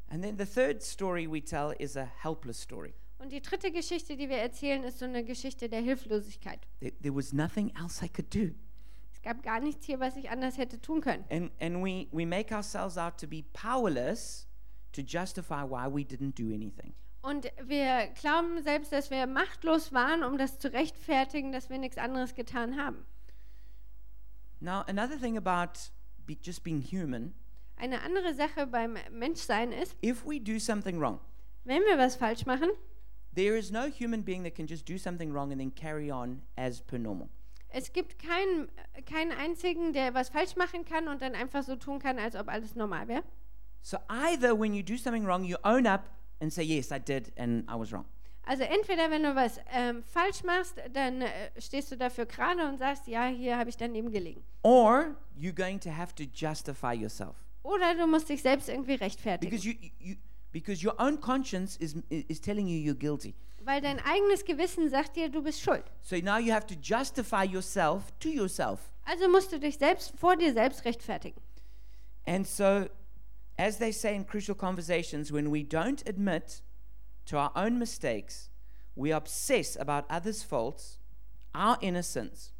[0.09, 2.93] And then the third story we tell is a helpless story.
[3.19, 6.59] Und die dritte Geschichte, die wir erzählen, ist so eine Geschichte der Hilflosigkeit.
[6.79, 8.53] There, there was nothing else I could do.
[9.11, 11.25] Es gab gar nichts hier, was ich anders hätte tun können.
[11.31, 14.47] And, and we, we make ourselves out to be powerless
[14.93, 16.93] to justify why we didn't do anything.
[17.21, 21.97] Und wir glauben selbst, dass wir machtlos waren, um das zu rechtfertigen, dass wir nichts
[21.97, 23.05] anderes getan haben.
[24.59, 25.91] Now, another thing about
[26.25, 27.33] be, just being human,
[27.75, 31.19] Eine andere Sache beim Menschsein ist, if we do something wrong,
[31.63, 32.69] wenn wir was falsch machen,
[33.35, 36.41] there is no human being that can just do something wrong and then carry on
[36.55, 37.29] as per normal.
[37.69, 38.71] es gibt keinen,
[39.05, 42.47] keinen einzigen, der was falsch machen kann und dann einfach so tun kann, als ob
[42.47, 43.23] alles normal wäre.
[43.81, 46.09] So either when you do something wrong, you own up
[46.41, 48.05] and say, Yes, I did, and I was wrong.
[48.43, 52.77] Also entweder wenn du was ähm, falsch machst, dann äh, stehst du dafür gerade und
[52.77, 54.41] sagst, ja, hier habe ich daneben gelegen.
[54.63, 57.35] Or you're going to have to justify yourself.
[57.63, 60.15] Oder du musst dich selbst irgendwie rechtfertigen, Because, you, you,
[60.53, 63.33] because your own conscience is, is telling you you're guilty.
[63.65, 65.83] weil dein eigenes Gewissen sagt dir, du bist schuld.
[66.01, 68.79] So now you have to justify yourself to yourself.
[69.03, 71.41] Also musst du dich selbst vor dir selbst rechtfertigen.
[72.25, 72.85] And so,
[73.57, 76.61] as they say in crucial conversations, when we don't admit
[77.25, 78.49] to our own mistakes,
[78.95, 80.99] we obsess about others' faults,
[81.53, 82.53] our innocence,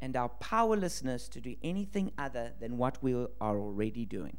[0.00, 4.38] and our powerlessness to do anything other than what we are already doing.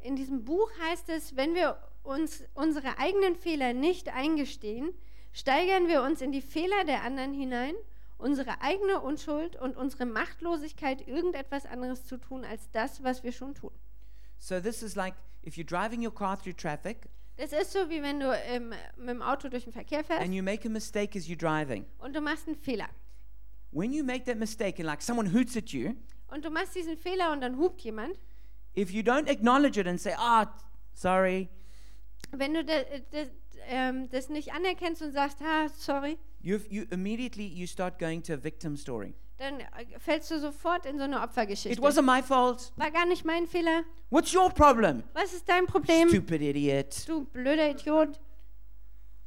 [0.00, 4.92] In diesem Buch heißt es, wenn wir uns unsere eigenen Fehler nicht eingestehen,
[5.32, 7.74] steigern wir uns in die Fehler der anderen hinein,
[8.18, 13.54] unsere eigene Unschuld und unsere Machtlosigkeit, irgendetwas anderes zu tun als das, was wir schon
[13.54, 13.72] tun.
[14.38, 15.14] So, this is like
[15.46, 19.08] if you're driving your car through traffic Das ist so, wie wenn du ähm, mit
[19.08, 21.84] dem Auto durch den Verkehr fährst and you make a mistake as you're driving.
[21.98, 22.88] und du machst einen Fehler.
[23.72, 25.94] When you make that mistake and like someone hoots at you,
[26.28, 28.16] Und du machst diesen Fehler und dann hupt jemand.
[28.76, 30.46] if you don't acknowledge it and say, ah,
[30.94, 31.48] sorry,
[32.30, 33.28] Wenn du das, das,
[33.66, 38.32] ähm, das nicht anerkennst und sagst, ah, sorry, you you immediately you start going to
[38.34, 39.14] a victim story.
[39.38, 39.66] Dann äh,
[39.98, 41.82] fällst du sofort in so eine It Opfergeschichte.
[41.82, 42.72] wasn't my fault.
[42.76, 43.82] War gar nicht mein Fehler.
[44.10, 45.02] What's your problem?
[45.12, 46.08] Was ist dein Problem?
[46.08, 47.08] Stupid idiot.
[47.08, 48.20] Du blöder Idiot.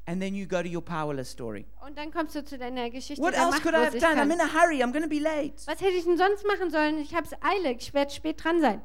[0.06, 1.66] And then you go to your powerless story.
[1.86, 4.18] Und dann kommst du zu deiner Geschichte What else could I have done?
[4.22, 4.82] I'm in a hurry.
[4.82, 5.56] I'm going to be late.
[5.66, 7.00] Was hätte ich denn sonst machen sollen?
[7.00, 7.80] Ich hab's eilig.
[7.82, 8.82] Ich werde spät dran sein.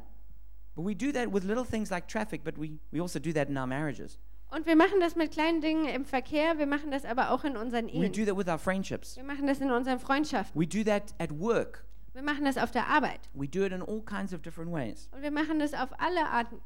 [0.75, 3.49] But we do that with little things like traffic, but we, we also do that
[3.49, 4.19] in our marriages.
[4.55, 6.59] Und wir machen das mit kleinen Dingen im Verkehr.
[6.59, 8.13] Wir machen das aber auch in unseren We Ehen.
[8.13, 9.17] do that with our friendships.
[9.17, 10.61] Wir machen das in unseren Freundschaften.
[10.61, 11.87] We do that at work.
[12.13, 13.21] Wir machen das auf der Arbeit.
[13.33, 15.09] We do it in all kinds of different ways.
[15.13, 16.61] Und wir machen das auf alle Arten.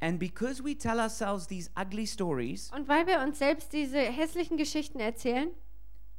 [0.00, 4.58] And because we tell ourselves these ugly stories, Und weil wir uns selbst diese hässlichen
[4.58, 5.50] Geschichten erzählen,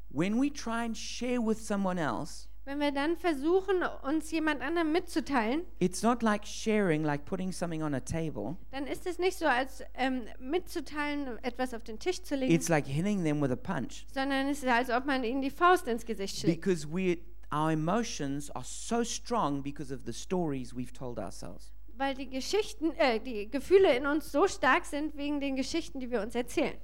[0.10, 4.94] when we try and share with someone else, wenn wir dann versuchen, uns jemand anderem
[4.94, 8.56] mitzuteilen, it's not like sharing, like putting something on a table.
[8.72, 12.70] dann ist es nicht so, als ähm, mitzuteilen, etwas auf den Tisch zu legen, It's
[12.70, 14.06] like hitting them with a punch.
[14.14, 16.62] sondern es ist, als ob man ihnen die Faust ins Gesicht schlägt.
[16.62, 17.18] Because we,
[17.54, 21.74] our emotions are so strong because of the stories we've told ourselves.
[21.98, 26.10] Weil die Geschichten, äh, die Gefühle in uns so stark sind wegen den Geschichten, die
[26.10, 26.78] wir uns erzählen.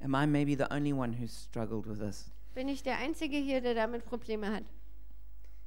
[0.00, 2.30] Am I maybe the only one who's struggled with this?
[2.56, 4.64] Bin ich der Einzige hier, der damit Probleme hat?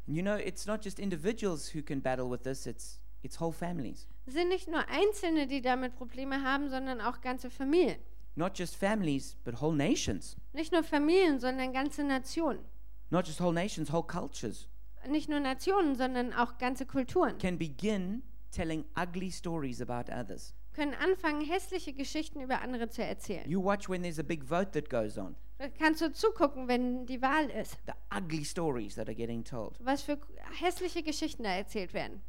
[0.08, 3.54] And you know, it's not just individuals who can battle with this, it's, it's whole
[3.54, 4.08] families.
[4.26, 8.00] Es sind nicht nur Einzelne, die damit Probleme haben, sondern auch ganze Familien.
[8.34, 10.36] Not just families, but whole nations.
[10.52, 12.66] Nicht nur Familien, sondern ganze Nationen.
[13.12, 14.68] Not just whole nations, whole cultures
[15.08, 20.56] Nicht nur Nationen, sondern auch ganze Kulturen can begin telling ugly stories about others.
[20.74, 23.50] Können anfangen, hässliche Geschichten über andere zu erzählen.
[23.50, 27.06] You watch when there's a big vote that goes on, Da kannst du zugucken, wenn
[27.06, 29.76] die Wahl ist, the ugly stories that are getting told.
[29.84, 30.18] was für
[30.60, 32.22] hässliche Geschichten da erzählt werden.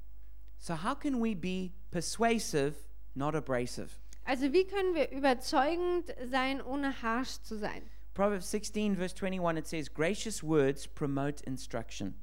[0.58, 2.74] So, how can we be persuasive,
[3.14, 3.90] not abrasive?
[4.24, 7.82] Also wie können wir überzeugend sein, ohne harsh zu sein?
[8.14, 12.14] Proverbs 16, verse 21, it says, Gracious words promote instruction.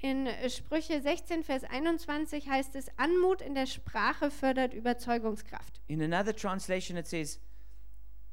[0.00, 5.80] In Sprüche 16, Vers 21 heißt es, Anmut in der Sprache fördert Überzeugungskraft.
[5.88, 7.40] In another translation, it says,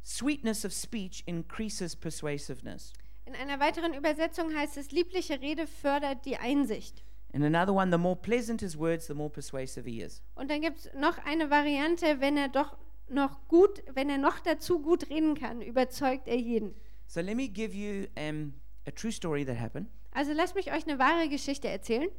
[0.03, 2.93] Sweetness of speech increases persuasiveness.
[3.25, 7.03] In einer weiteren Übersetzung heißt es, liebliche Rede fördert die Einsicht.
[7.33, 10.21] In another one, the more pleasant his words, the more persuasive he is.
[10.35, 12.77] Und dann gibt es noch eine Variante, wenn er doch
[13.09, 16.75] noch gut, wenn er noch dazu gut reden kann, überzeugt er jeden.
[17.07, 18.53] So let me give you um,
[18.87, 22.09] a true story that happened, Also lasst mich euch eine wahre Geschichte erzählen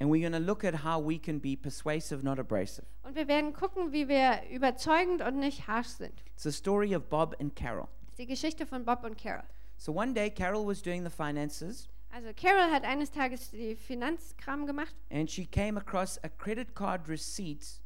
[0.00, 2.86] and we're going to look at how we can be persuasive, not abrasive.
[3.02, 6.14] und wir werden gucken, wie wir überzeugend und nicht harsh sind.
[6.34, 7.88] It's the story of Bob and Carol.
[8.16, 9.44] Die Geschichte von Bob und Carol.
[9.76, 14.66] So one day, Carol was doing the finances, Also Carol hat eines Tages die Finanzkram
[14.66, 17.82] gemacht and she came across a credit card receipt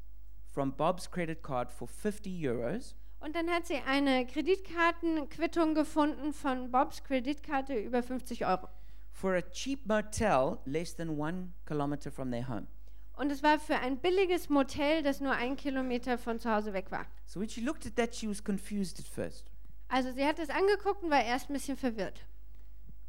[0.52, 6.70] from Bob's credit card for 50 euros, Und dann hat sie eine Kreditkartenquittung gefunden von
[6.70, 8.68] Bobs Kreditkarte über 50 Euro.
[9.12, 12.66] For a cheap motel less than one kilometer from their home.
[13.14, 16.90] Und es war für ein billiges Motel, das nur ein Kilometer von zu Hause weg
[16.90, 17.06] war.
[17.26, 19.50] So when she looked at that, she was confused at first.
[19.88, 22.24] Also sie hat es angeguckt und war erst ein bisschen verwirrt.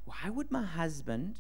[0.05, 1.39] Why would my husband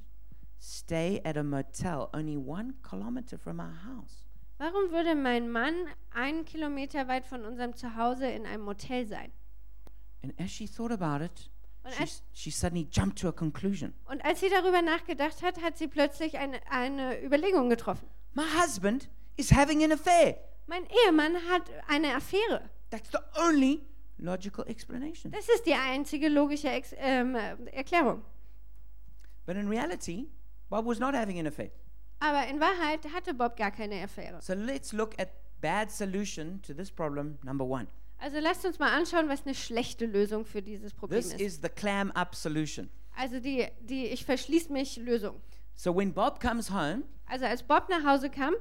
[0.59, 4.25] stay at a motel only one kilometer from our house?
[4.57, 5.75] Warum würde mein Mann
[6.11, 9.31] einen Kilometer weit von unserem Zuhause in einem Motel sein?
[10.23, 11.51] And as she thought about it,
[11.83, 13.93] Und she, als, she suddenly jumped to a conclusion.
[14.05, 18.07] und als sie darüber nachgedacht hat, hat sie plötzlich eine, eine Überlegung getroffen.
[18.33, 20.37] My husband is having an affair.
[20.67, 22.69] Mein Ehemann hat eine Affäre.
[22.89, 23.81] That's the only
[24.17, 25.31] logical explanation.
[25.31, 28.23] Das ist die einzige logische Ex ähm, äh, Erklärung.
[29.45, 30.29] But in reality,
[30.69, 31.71] Bob was not having an affair.
[32.19, 34.41] Aber in Wahrheit hatte Bob gar keine Affäre.
[34.41, 37.87] So let's look at bad solution to this problem number one.
[38.23, 41.41] Also lasst uns mal anschauen, was eine schlechte Lösung für dieses Problem This ist.
[41.41, 42.89] is the clam up solution.
[43.17, 45.41] Also die, die Ich verschließ mich Lösung.
[45.75, 48.53] So when Bob comes home, Also als Bob nach Hause kam,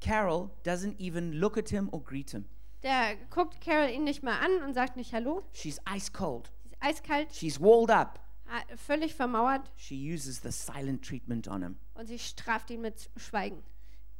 [0.00, 2.46] Carol doesn't even look at him or greet him.
[2.82, 5.42] der guckt Carol ihn nicht mal an und sagt nicht Hallo.
[5.52, 6.50] She's ice cold.
[6.62, 8.20] Sie ist eiskalt, She's walled up.
[8.46, 11.76] ha- völlig vermauert She uses the silent treatment on him.
[11.94, 13.62] und sie straft ihn mit Schweigen.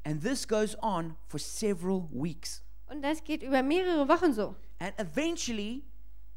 [0.04, 2.62] And this goes on for several weeks.
[2.90, 4.54] Und das geht über mehrere Wochen so.
[4.78, 5.82] And eventually,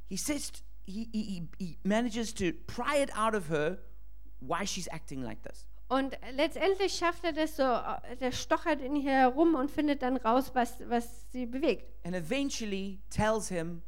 [0.10, 0.52] he says,
[0.86, 3.78] he, he- he manages to pry it out of her
[4.40, 5.66] why she's acting like this.
[5.88, 10.16] Und letztendlich schafft er das so, äh, der stochert in ihr herum und findet dann
[10.18, 11.86] raus, was, was sie bewegt.
[12.06, 13.82] And eventually tells him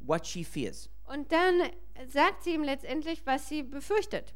[0.00, 0.90] what she fears.
[1.04, 1.62] Und dann
[2.08, 4.34] sagt sie ihm letztendlich, was sie befürchtet.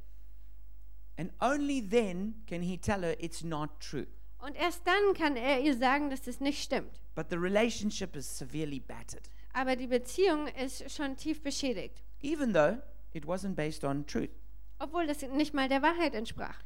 [1.19, 4.07] And only then can he tell her it's not true.
[4.47, 7.01] Und erst dann kann er ihr sagen, dass das nicht stimmt.
[7.15, 12.79] But the relationship is severely battered, Aber die Beziehung ist schon tief beschädigt, even though
[13.13, 14.31] it wasn't based on truth.
[14.79, 16.59] obwohl das nicht mal der Wahrheit entsprach.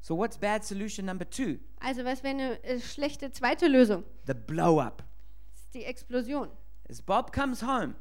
[0.00, 1.56] So, what's bad solution number two?
[1.80, 4.04] Also was wäre eine äh, schlechte zweite Lösung?
[4.26, 5.02] The blow up.
[5.50, 6.48] Das ist die Explosion.
[6.88, 7.96] As Bob comes home,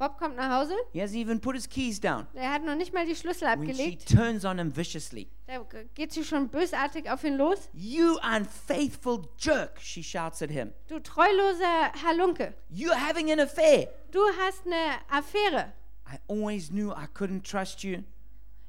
[0.00, 2.26] Bob kommt nach Hause, he hasn't even put his keys down.
[2.34, 4.08] er hat noch nicht mal die Schlüssel When she abgelegt.
[4.08, 5.62] turns on him viciously, Da
[5.94, 7.68] geht sie schon bösartig auf ihn los.
[7.74, 10.72] You unfaithful jerk, she shouts at him.
[10.88, 13.88] Du treuloser Halunke, You're having an affair.
[14.10, 15.72] du hast eine Affäre.
[16.10, 17.98] I always knew I couldn't trust you.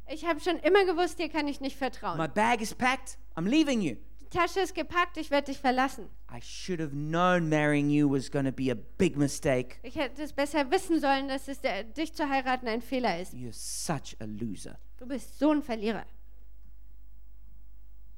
[0.10, 2.32] Ich habe schon immer gewusst, dir kann ich nicht My vertrauen.
[2.34, 3.18] bag is packed.
[3.38, 3.96] I'm leaving you.
[4.32, 6.10] Tasche ist gepackt, ich werde dich verlassen.
[6.34, 9.78] I should have known marrying you was going to be a big mistake.
[9.84, 13.34] Ich hätte es besser wissen sollen, dass es der, dich zu heiraten ein Fehler ist.
[13.34, 14.78] You're such a loser.
[14.98, 16.06] Du bist so ein Verlierer.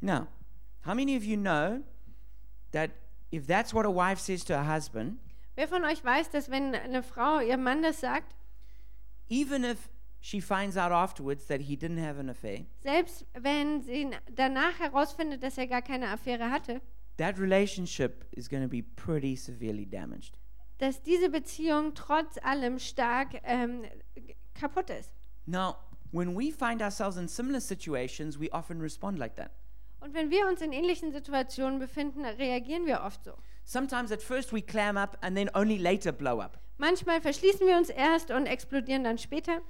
[0.01, 0.27] Now,
[0.85, 1.81] how many of you know
[2.71, 2.91] that
[3.31, 5.17] if that's what a wife says to her husband,
[5.55, 8.35] Wer von euch weiß, dass wenn eine Frau ihrem Mann das sagt,
[9.29, 9.89] even if
[10.23, 15.43] she finds out afterwards that he didn't have an affair, selbst wenn sie danach herausfindet,
[15.43, 16.81] dass er gar keine Affäre hatte,
[17.17, 20.39] that relationship is going to be pretty severely damaged?
[20.79, 23.83] dass diese Beziehung trotz allem stark ähm,
[24.53, 25.11] kaputt ist.
[25.45, 25.75] Now,
[26.11, 29.51] when we find ourselves in similar situations, we often respond like that.
[29.99, 33.33] Und wenn wir uns in ähnlichen Situationen befinden, reagieren wir oft so.
[33.63, 36.59] Sometimes at first we clam up and then only later blow up.
[36.77, 39.61] Manchmal verschließen wir uns erst und explodieren dann später.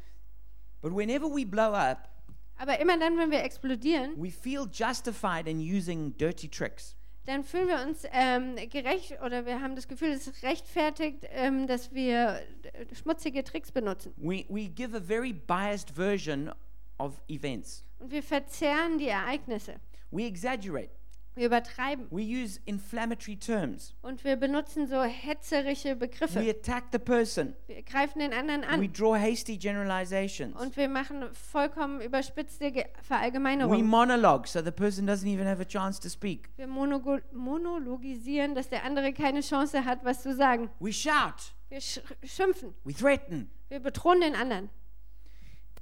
[0.83, 2.09] But whenever we blow up,
[2.57, 6.95] Aber immer dann, wenn wir explodieren, we feel justified in using dirty tricks.
[7.25, 11.67] dann fühlen wir uns ähm, gerecht oder wir haben das Gefühl, es ist rechtfertigt, ähm,
[11.67, 14.13] dass wir äh, schmutzige Tricks benutzen.
[14.17, 16.51] We, we give a very biased version
[16.99, 17.85] of events.
[17.99, 19.75] Und wir verzerren die Ereignisse.
[20.11, 20.89] We exaggerate.
[21.35, 22.07] Wir übertreiben.
[22.11, 23.95] We use inflammatory terms.
[24.03, 26.39] Und wir benutzen so hetzerische We Begriffe.
[26.49, 27.55] attack the person.
[27.65, 28.93] Wir greifen den anderen We an.
[28.93, 30.55] draw hasty generalizations.
[30.61, 33.85] Und wir machen vollkommen überspitzte Ge- We Verallgemeinerungen.
[33.85, 36.49] monologue so the person doesn't even have a chance to speak.
[36.55, 40.69] Wir monologisieren, dass der andere keine Chance hat, was zu sagen.
[40.79, 41.53] We shout.
[41.69, 42.75] Wir sch schimpfen.
[42.83, 43.49] We threaten.
[43.69, 44.69] Wir bedrohen den anderen.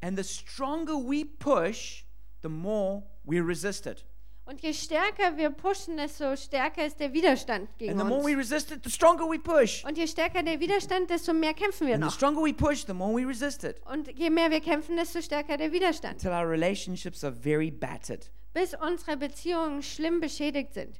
[0.02, 2.06] And the stronger we push,
[2.42, 4.06] the more we resist it.
[4.52, 8.36] Und je stärker wir pushen, desto stärker ist der Widerstand gegen And the more we
[8.36, 8.52] uns.
[8.52, 9.86] resist it, the stronger we push.
[9.86, 12.14] Und je stärker der Widerstand, desto mehr kämpfen wir And the noch.
[12.14, 13.78] stronger we push, the more we resist it.
[13.86, 16.16] Und je mehr wir kämpfen, desto stärker der Widerstand.
[16.16, 18.30] Until our relationships are very battered.
[18.54, 21.00] Bis unsere Beziehungen schlimm beschädigt sind.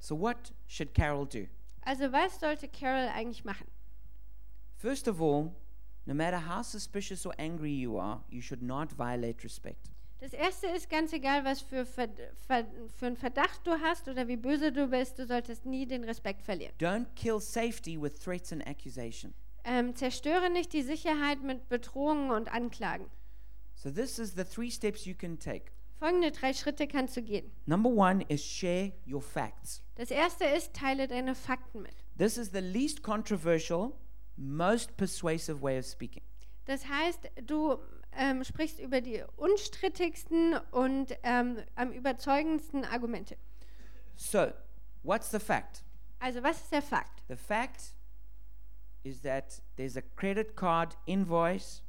[0.00, 1.46] So, what should Carol do?
[1.80, 3.68] Also was sollte Carol eigentlich machen?
[4.76, 5.54] First of all,
[6.06, 9.90] no matter how suspicious or angry you are, you should not violate respect.
[10.20, 12.08] Das erste ist ganz egal, was für, Ver
[12.46, 12.64] Ver
[12.96, 16.42] für einen Verdacht du hast oder wie böse du bist, du solltest nie den Respekt
[16.42, 16.72] verlieren.
[16.78, 19.34] Don't kill safety with threats and accusation.
[19.64, 23.06] Ähm, zerstöre nicht die Sicherheit mit Bedrohungen und Anklagen.
[23.74, 25.72] So, this is the three steps you can take.
[25.98, 27.50] Folgende drei Schritte kannst du gehen.
[27.66, 29.82] Number one is share your facts.
[29.96, 31.94] Das erste ist, teile deine Fakten mit.
[32.16, 33.92] This is the least controversial,
[34.42, 36.22] most persuasive way of speaking.
[36.64, 37.78] Das heißt, du
[38.12, 43.36] ähm, sprichst über die unstrittigsten und ähm, am überzeugendsten Argumente.
[44.16, 44.52] So,
[45.02, 45.82] what's the fact?
[46.20, 47.22] Also, was ist der Fakt?
[47.28, 47.94] The fact
[49.02, 51.82] is that there's a credit card invoice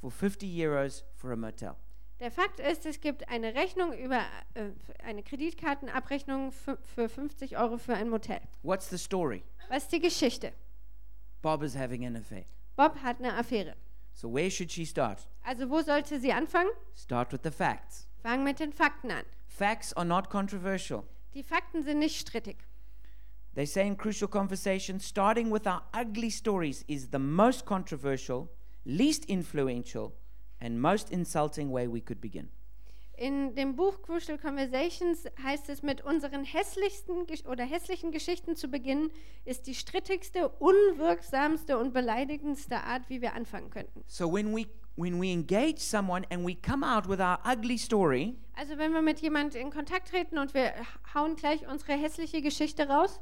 [0.00, 1.76] for 50 euros for a motel.
[2.20, 4.20] Der Fakt ist, es gibt eine Rechnung über
[4.54, 4.70] äh,
[5.02, 8.40] eine Kreditkartenabrechnung für, für 50 Euro für ein Motel.
[8.62, 9.42] What's the story?
[9.68, 10.52] Was ist die Geschichte?
[11.44, 12.46] Bob is having an affair.
[12.74, 13.74] Bob hat eine Affäre.
[14.14, 15.26] So, where should she start?
[15.46, 16.72] Also, wo sollte sie anfangen?
[16.94, 18.06] Start with the facts.
[18.22, 19.26] Fang mit den Fakten an.
[19.46, 21.04] Facts are not controversial.
[21.34, 22.56] Die Fakten sind nicht strittig.
[23.54, 28.48] They say in crucial conversations, starting with our ugly stories is the most controversial,
[28.86, 30.14] least influential,
[30.62, 32.48] and most insulting way we could begin.
[33.16, 39.12] In dem Buch Crucial Conversations heißt es, mit unseren hässlichsten oder hässlichen Geschichten zu beginnen,
[39.44, 44.02] ist die strittigste, unwirksamste und beleidigendste Art, wie wir anfangen könnten.
[44.06, 48.36] So when we when we engage someone and we come out with our ugly story,
[48.54, 50.72] Also wenn wir mit jemand in Kontakt treten und wir
[51.14, 53.20] hauen gleich unsere hässliche Geschichte raus,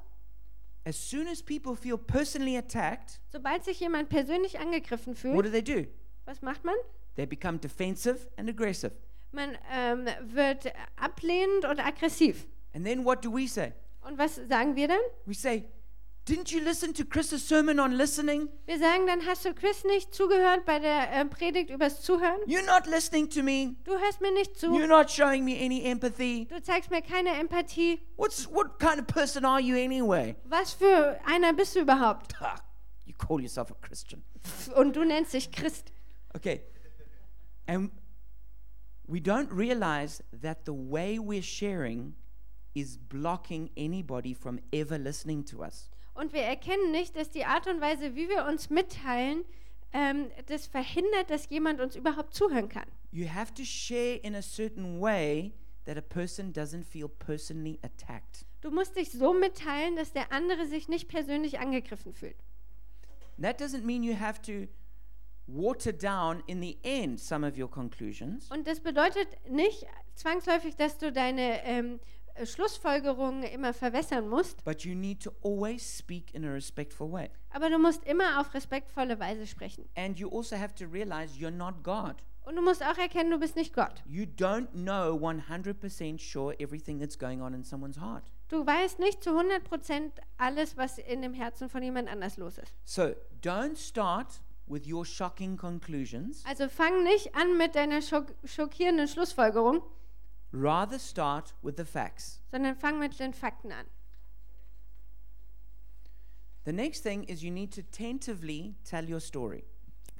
[0.84, 5.50] as soon as people feel personally attacked, sobald sich jemand persönlich angegriffen what fühlt, do
[5.50, 5.86] they do?
[6.24, 6.74] was macht man?
[7.14, 8.92] They become defensive and aggressive.
[9.32, 12.46] Man ähm, wird ablehnend und aggressiv.
[12.74, 13.72] And then what do we say?
[14.02, 15.00] Und was sagen wir dann?
[15.24, 15.64] We say,
[16.28, 18.48] "Didn't you listen to Chris's sermon on listening?
[18.66, 22.40] Wir sagen dann, hast du Chris nicht zugehört bei der äh, Predigt übers Zuhören?
[22.46, 23.76] You're not listening to me.
[23.84, 24.66] Du hörst mir nicht zu.
[24.66, 26.46] You're not showing me any empathy.
[26.46, 28.00] Du zeigst mir keine Empathie.
[28.16, 32.34] What's what kind of person are you anyway?" Was für einer bist du überhaupt?
[33.04, 34.22] You call yourself a Christian.
[34.76, 35.92] Und du nennst dich Christ.
[36.34, 36.62] Okay.
[37.66, 37.90] And
[39.12, 42.14] we don't realize that the way we're sharing
[42.74, 45.90] is blocking anybody from ever listening to us.
[46.14, 49.44] Und wir erkennen nicht, dass die Art und Weise, wie wir uns mitteilen,
[49.92, 52.86] ähm, das verhindert, dass jemand uns überhaupt zuhören kann.
[53.10, 55.52] You have to share in a certain way
[55.84, 58.46] that a person doesn't feel personally attacked.
[58.62, 62.36] Du musst dich so mitteilen, dass der andere sich nicht persönlich angegriffen fühlt.
[63.40, 64.68] That doesn't mean you have to
[65.52, 68.50] water down in the end some of your conclusions.
[68.50, 72.00] Und das bedeutet nicht zwangsläufig, dass du deine ähm,
[72.34, 77.30] äh, Schlussfolgerungen immer verwässern musst, But you need to always speak in a respectful way.
[77.50, 79.88] aber du musst immer auf respektvolle Weise sprechen.
[79.96, 82.16] And you also have to realize you're not God.
[82.44, 84.02] Und du musst auch erkennen, du bist nicht Gott.
[84.04, 88.24] You don't know 100% sure everything that's going on in someone's heart.
[88.48, 92.74] Du weißt nicht zu 100% alles, was in dem Herzen von jemand anders los ist.
[92.84, 96.44] So don't start with your shocking conclusions.
[96.46, 99.82] Also fang nicht an mit deiner schock schockierenden Schlussfolgerung,
[100.54, 102.40] Rather start with the facts.
[102.50, 103.86] sondern fang mit den Fakten an.
[106.64, 109.64] The next thing is you need to tentatively tell your story.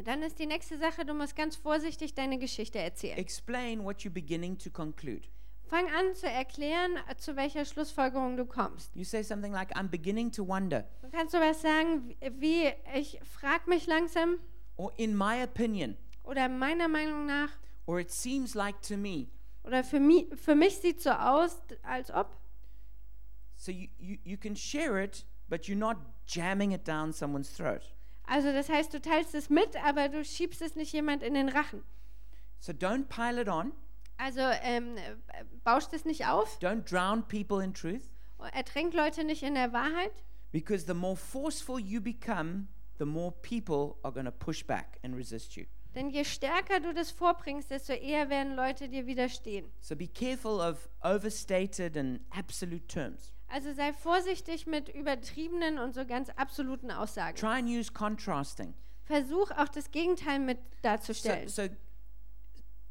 [0.03, 3.17] Dann ist die nächste Sache, du musst ganz vorsichtig deine Geschichte erzählen.
[3.19, 5.29] Explain what you're beginning to conclude.
[5.73, 8.95] Fang an zu erklären, äh, zu welcher Schlussfolgerung du kommst.
[8.95, 13.71] You say something like, I'm beginning to wonder, Du kannst sowas sagen wie, ich frage
[13.71, 14.39] mich langsam
[14.77, 17.49] or in my opinion, oder meiner Meinung nach
[17.87, 19.29] or it seems like to me.
[19.65, 22.37] oder für mich, für mich sieht so aus, als ob.
[23.57, 25.97] So you, you, you can share it, but you're not
[26.27, 27.95] jamming it down someone's throat.
[28.27, 31.49] Also das heißt, du teilst es mit, aber du schiebst es nicht jemand in den
[31.49, 31.83] Rachen.
[32.61, 33.73] So don't pile it on.
[34.25, 38.03] Also ähm, äh, bauscht es nicht auf, Don't drown people in truth.
[38.53, 40.13] ertränkt Leute nicht in der Wahrheit,
[40.53, 42.69] Because the more forceful you become,
[42.99, 45.65] the more people are going to push back and resist you.
[45.95, 49.71] denn je stärker du das vorbringst, desto eher werden Leute dir widerstehen.
[49.81, 53.33] So be careful of overstated and absolute terms.
[53.49, 57.37] Also sei vorsichtig mit übertriebenen und so ganz absoluten Aussagen.
[57.37, 58.73] Try and use contrasting.
[59.05, 61.49] Versuch auch das Gegenteil mit So, darzustellen.
[61.49, 61.63] so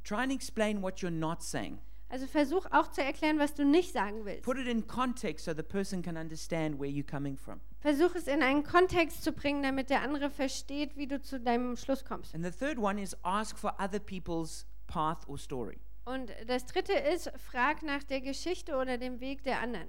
[0.04, 1.80] try and explain what you're not saying.
[2.10, 4.44] Also versuch auch zu erklären, was du nicht sagen willst.
[4.44, 7.62] Put it in context so the person can understand where you're coming from.
[7.80, 11.78] Versuch es in einen Kontext zu bringen, damit der andere versteht, wie du zu deinem
[11.78, 12.36] Schluss kommst.
[12.36, 15.80] And the third one is ask for other people's path or story.
[16.04, 19.88] Und das dritte ist, frag nach der Geschichte oder dem Weg der anderen.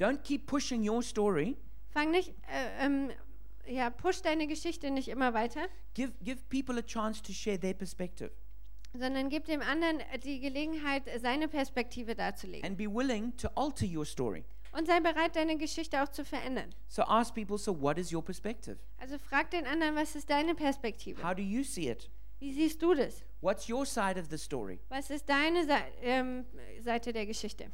[0.00, 1.56] Don't keep pushing your story.
[1.90, 3.10] Fang nicht, äh, ähm,
[3.66, 7.74] ja, push deine Geschichte nicht immer weiter, Give, give people a chance to share their
[7.74, 8.30] perspective.
[8.94, 12.64] Sondern gib dem anderen die Gelegenheit, seine Perspektive darzulegen.
[12.66, 14.44] and be willing to alter your story.
[14.72, 16.74] Und sei bereit, deine Geschichte auch zu verändern.
[16.88, 18.78] So ask people, so what is your perspective?
[18.98, 21.22] Also frag den anderen, was ist deine Perspektive?
[21.22, 22.10] How do you see it?
[22.38, 23.24] Wie siehst du das?
[23.40, 24.78] What's your side of the story?
[24.90, 26.44] Was ist deine Sa ähm,
[26.80, 27.70] Seite der Geschichte?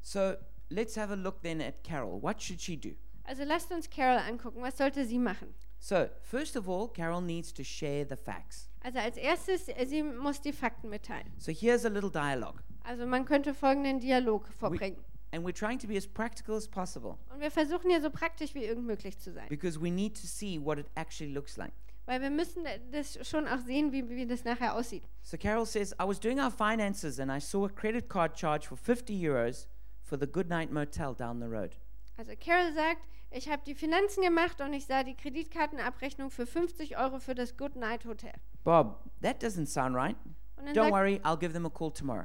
[0.00, 0.34] So
[0.70, 2.20] let's have a look then at Carol.
[2.20, 2.96] What should she do?
[3.24, 4.62] Also lasst uns Carol angucken.
[4.62, 5.54] Was sollte sie machen?
[5.78, 8.68] So, first of all, Carol needs to share the facts.
[8.82, 11.32] Also als erstes, sie muss die Fakten mitteilen.
[11.38, 12.62] So here's a little dialogue.
[12.84, 14.98] Also man könnte folgenden Dialog vorbringen.
[15.32, 18.54] And we're trying to be as practical as possible Und wir versuchen hier so praktisch
[18.54, 19.48] wie irgend möglich zu sein.
[19.48, 21.72] because we need to see what it actually looks like.
[22.06, 25.02] Weil wir müssen das schon auch sehen, wie, wie das nachher aussieht.
[25.22, 28.68] So Carol says, I was doing our finances and I saw a credit card charge
[28.68, 29.66] for 50 euros
[30.04, 31.74] for the Goodnight Motel down the road.
[32.16, 36.96] Also Carol sagt, ich habe die Finanzen gemacht und ich sah die Kreditkartenabrechnung für 50
[36.98, 38.32] Euro für das Good Night Hotel.
[38.64, 40.16] Bob, that doesn't sound right.
[40.58, 42.24] Don't sagt, worry, I'll give them a call tomorrow.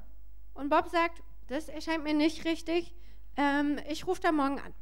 [0.53, 2.93] und Bob sagt, das erscheint mir nicht richtig.
[3.35, 4.73] Ähm, ich rufe da morgen an.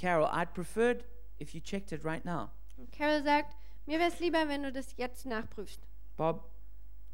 [0.00, 1.04] Carol, I'd preferred
[1.40, 2.50] if you checked it right now.
[2.76, 3.56] Und Carol sagt,
[3.86, 5.80] mir wäre es lieber, wenn du das jetzt nachprüfst.
[6.16, 6.50] Bob,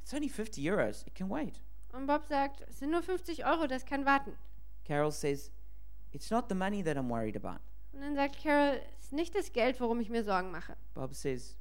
[0.00, 1.06] it's only 50 euros.
[1.06, 1.60] It can wait.
[1.92, 4.32] Und Bob sagt, es sind nur 50 Euro, das kann warten.
[4.86, 5.50] Carol says,
[6.12, 7.60] It's not the money that I'm worried about.
[7.92, 10.76] Und dann sagt Carol, es ist nicht das Geld, worum ich mir Sorgen mache.
[10.94, 11.56] Bob says,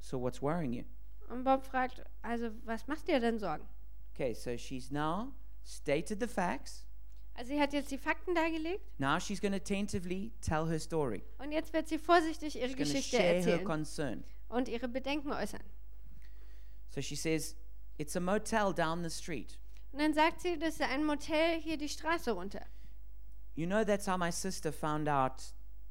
[0.00, 0.84] So what's worrying you?
[1.28, 3.66] Und Bob fragt, also was machst dir denn Sorgen?
[4.14, 5.32] Okay, so she's now
[5.62, 6.84] stated the facts.
[7.34, 11.22] Also sie hat jetzt die Fakten dargelegt Now she's going to tentatively tell her story.
[11.38, 14.24] und jetzt wird sie vorsichtig ihre She's going to Geschichte share her erzählen concern.
[14.48, 15.62] und ihre Bedenken äußern.
[16.90, 17.54] So she says,
[17.98, 19.58] It's a motel down the street.
[19.92, 22.64] Und dann sagt sie, das ist ein Motel hier die Straße runter.
[23.58, 25.42] You know, that's how my sister found out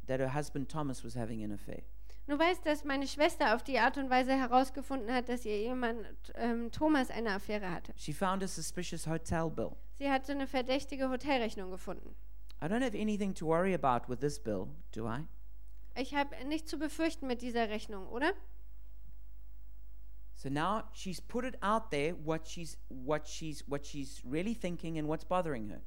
[0.05, 1.81] that her husband Thomas was having an affair.
[2.25, 6.05] Du weißt, dass meine Schwester auf die Art und Weise herausgefunden hat, dass ihr Ehemann
[6.35, 7.91] ähm, Thomas eine Affäre hatte.
[7.97, 9.75] She found a suspicious hotel bill.
[9.97, 12.15] Sie hat so eine verdächtige Hotelrechnung gefunden.
[12.61, 15.27] I don't have anything to worry about with this bill, do I?
[15.99, 18.31] Ich habe nichts zu befürchten mit dieser Rechnung, oder?
[20.35, 24.97] So now she's put it out there what she's what she's what she's really thinking
[24.97, 25.81] and what's bothering her.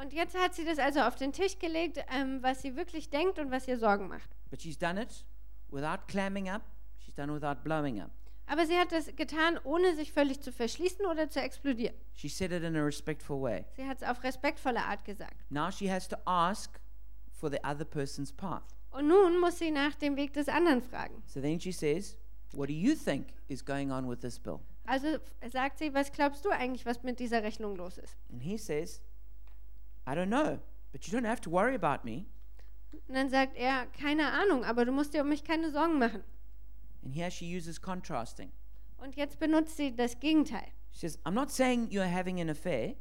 [0.00, 3.38] Und jetzt hat sie das also auf den Tisch gelegt, ähm, was sie wirklich denkt
[3.38, 4.30] und was ihr Sorgen macht.
[4.50, 5.24] But she's done it
[5.70, 6.62] without clamming up.
[6.98, 8.10] She's done it without blowing up.
[8.46, 11.96] Aber sie hat das getan, ohne sich völlig zu verschließen oder zu explodieren.
[12.14, 13.64] She said it in a respectful way.
[13.74, 15.50] Sie hat es auf respektvolle Art gesagt.
[15.50, 16.78] Now she has to ask
[17.32, 18.62] for the other person's path.
[18.90, 21.22] Und nun muss sie nach dem Weg des anderen fragen.
[21.26, 22.16] So then she says,
[22.52, 25.18] "What do you think is going on with this bill?" Also
[25.50, 28.16] sagt sie, was glaubst du eigentlich, was mit dieser Rechnung los ist?
[28.30, 29.02] And he says,
[30.06, 30.58] "I don't know,
[30.92, 32.26] but you don't have to worry about me."
[33.08, 36.24] Und dann sagt er, keine Ahnung, aber du musst dir um mich keine Sorgen machen.
[37.04, 38.50] And here she uses contrasting.
[38.98, 40.66] Und jetzt benutzt sie das Gegenteil.
[40.90, 42.94] She says, "I'm not saying you're having an affair,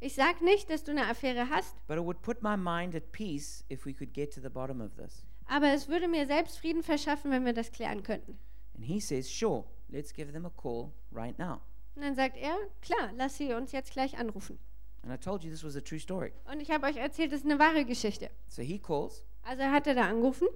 [0.00, 3.10] Ich sage nicht, dass du eine Affäre hast, but it would put my mind at
[3.12, 6.58] peace if we could get to the bottom of this." aber es würde mir selbst
[6.58, 8.38] Frieden verschaffen, wenn wir das klären könnten.
[8.74, 11.60] And he says, Sure, let's give them a call right now.
[11.94, 14.58] Und dann sagt er, klar, lass sie uns jetzt gleich anrufen.
[15.04, 16.32] And I told you this was a true story.
[16.50, 18.30] Und ich habe euch erzählt, das ist eine wahre Geschichte.
[18.48, 20.48] So he calls Also hat er da angerufen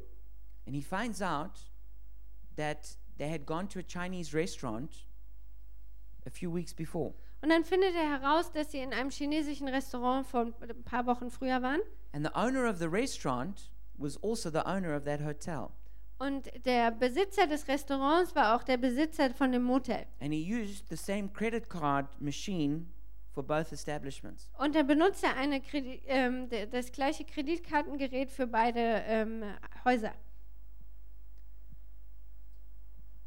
[0.66, 1.70] and he finds out
[2.57, 5.07] that they had gone to a Chinese restaurant
[6.26, 7.12] a few weeks before.
[7.42, 11.30] und dann findet er heraus, dass sie in einem chinesischen Restaurant vor ein paar Wochen
[11.30, 11.80] früher waren.
[12.12, 15.68] And the owner of the restaurant was also the owner of that hotel.
[16.18, 20.07] Und der Besitzer des Restaurants war auch der Besitzer von dem Motel.
[20.20, 22.86] And he used the same credit card machine
[23.39, 24.51] for both establishments.
[24.59, 29.45] Und er benutzte eine Kredi ähm, das gleiche Kreditkartengerät für beide ähm,
[29.84, 30.12] Häuser.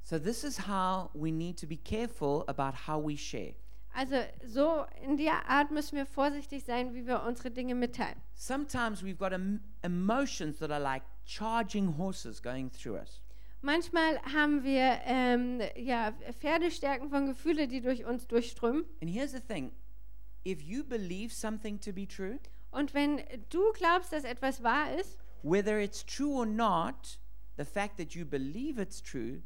[0.03, 3.55] So this is how we need to be careful about how we share.
[3.93, 8.17] Also so in der Art müssen wir vorsichtig sein, wie wir unsere Dinge mitteilen.
[8.33, 13.21] Sometimes we've got em- emotions that are like charging horses going through us.
[13.61, 18.83] Manchmal haben wir ähm, ja, Pferdestärken von Gefühle, die durch uns durchströmen.
[19.01, 19.71] And here's the thing
[20.45, 22.39] if you believe something to be true,
[22.71, 27.19] Und wenn du glaubst, dass etwas wahr ist, whether it's true or not,
[27.57, 29.41] the fact that you believe it's true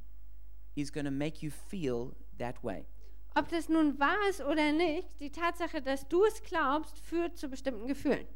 [0.76, 2.86] is going to make you feel that way.
[3.34, 7.50] ob das nun wahr ist oder nicht, die Tatsache, dass du es glaubst, führt zu
[7.50, 8.28] bestimmten Gefühlen.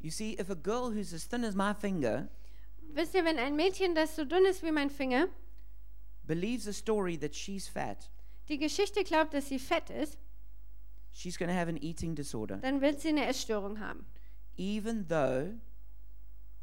[0.00, 2.28] You see, if a girl who's as thin as my finger
[2.92, 5.26] Wisst ihr, wenn ein Mädchen, das so dünn ist wie mein Finger,
[6.24, 8.10] believes a story that she's fat,
[8.48, 10.18] die Geschichte glaubt, dass sie fett ist,
[11.16, 14.06] she's going to have an eating disorder, dann wird sie eine Essstörung haben.
[14.56, 15.54] even though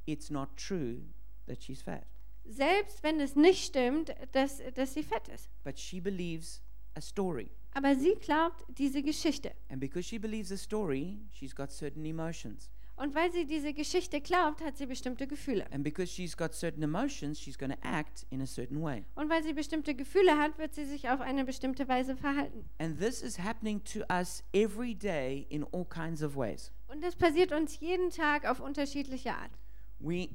[0.06, 1.02] it's not true
[1.48, 2.06] that she's fat.
[2.46, 5.50] selbst wenn es nicht stimmt, dass, dass sie fett ist.
[5.64, 6.62] But she believes
[6.96, 7.50] a story.
[7.74, 9.52] Aber sie glaubt diese Geschichte.
[9.70, 12.70] And because she believes a story, she's got certain emotions.
[12.96, 15.66] Und weil sie diese Geschichte glaubt, hat sie bestimmte Gefühle.
[15.72, 19.04] And because she's got certain emotions, she's going to act in a certain way.
[19.16, 22.70] Und weil sie bestimmte Gefühle hat, wird sie sich auf eine bestimmte Weise verhalten.
[22.78, 26.72] And this is happening to us every day in all kinds of ways.
[26.88, 29.52] Und das passiert uns jeden Tag auf unterschiedliche Art.
[30.00, 30.30] We,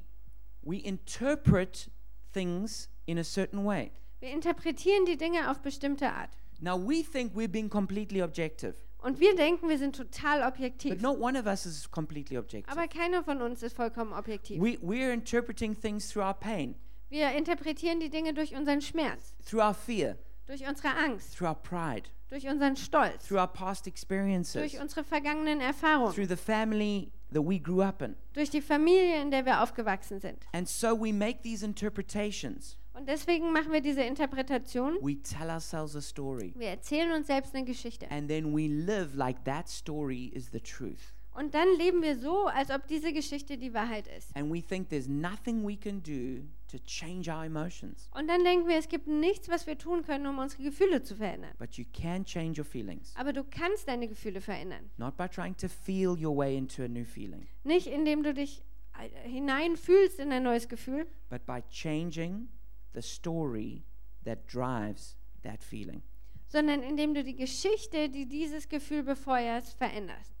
[0.61, 1.89] we interpret
[2.33, 3.91] things in a certain way.
[4.19, 6.31] Wir interpretieren die Dinge auf bestimmte Art.
[6.59, 11.01] Now, we think we're being completely objective, Und wir denken, wir sind total but objektiv.
[11.01, 12.69] not one of us is completely objective.
[12.71, 14.61] Aber keiner von uns ist vollkommen objektiv.
[14.61, 16.75] We, we're interpreting things through our pain,
[17.09, 21.55] Wir interpretieren die Dinge durch unseren Schmerz, through our fear, durch unsere Angst, through our
[21.55, 27.09] pride, durch unseren Stolz, through our past experiences, durch unsere vergangenen Erfahrungen, through the family
[27.31, 28.15] that we grew up in.
[28.33, 30.45] durch die Familie, in der wir aufgewachsen sind.
[30.51, 32.77] And so we make these interpretations.
[32.93, 34.97] Und deswegen machen wir diese Interpretation.
[35.01, 36.53] We tell ourselves a story.
[36.55, 38.09] Wir erzählen uns selbst eine Geschichte.
[38.11, 41.13] And then we live like that story is the truth.
[41.39, 44.35] Und dann leben wir so, als ob diese Geschichte die Wahrheit ist.
[44.35, 48.09] And we think there's nothing we can do to change our emotions.
[48.13, 51.15] Und dann denken wir, es gibt nichts, was wir tun können, um unsere Gefühle zu
[51.15, 51.51] verändern.
[51.57, 53.13] But you can change your feelings.
[53.15, 54.89] Aber du kannst deine Gefühle verändern.
[54.97, 58.61] Not by trying to feel your way into a new feeling, Nicht indem du dich
[58.99, 62.49] äh, hineinfühlst in ein neues Gefühl, but by changing
[62.93, 63.83] the story
[64.25, 66.01] that drives that feeling.
[66.47, 70.35] sondern indem du die Geschichte, die dieses Gefühl befeuert, veränderst.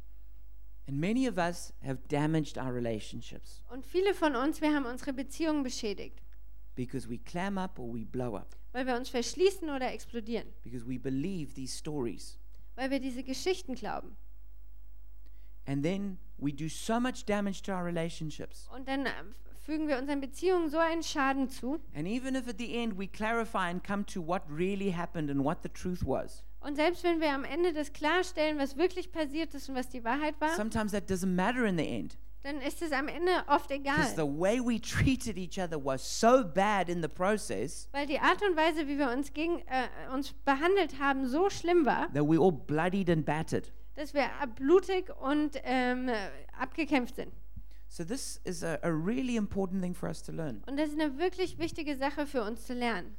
[0.87, 5.13] And many of us have damaged our relationships Und viele von uns, wir haben unsere
[5.13, 6.23] Beziehungen beschädigt,
[6.75, 10.87] because we clam up or we blow up, weil wir uns verschließen oder explodieren, because
[10.87, 12.39] we believe these stories.
[12.75, 14.17] weil wir diese Geschichten glauben.
[15.67, 18.67] And then we do so much damage to our relationships.
[18.75, 19.11] Und dann äh,
[19.69, 21.79] fügen wir unseren Beziehungen so einen Schaden zu.
[21.95, 25.43] And even if at the end we clarify and come to what really happened and
[25.43, 29.53] what the truth was, Und selbst wenn wir am Ende das klarstellen, was wirklich passiert
[29.53, 32.17] ist und was die Wahrheit war, sometimes that doesn't matter in the end.
[32.41, 34.39] dann ist es am Ende oft Because the egal.
[34.39, 38.57] way we treated each other was so bad in the process Weil die Art und
[38.57, 42.51] Weise, wie wir uns, gegen, äh, uns behandelt haben, so schlimm war, that we all
[42.51, 43.71] bloodied and battered.
[43.95, 46.15] dass wir blutig und ähm, äh,
[46.59, 47.31] abgekämpft sind.
[47.91, 50.61] So this is a, a really important thing for us to learn.
[50.67, 53.15] Und das ist eine wirklich wichtige Sache für uns zu lernen.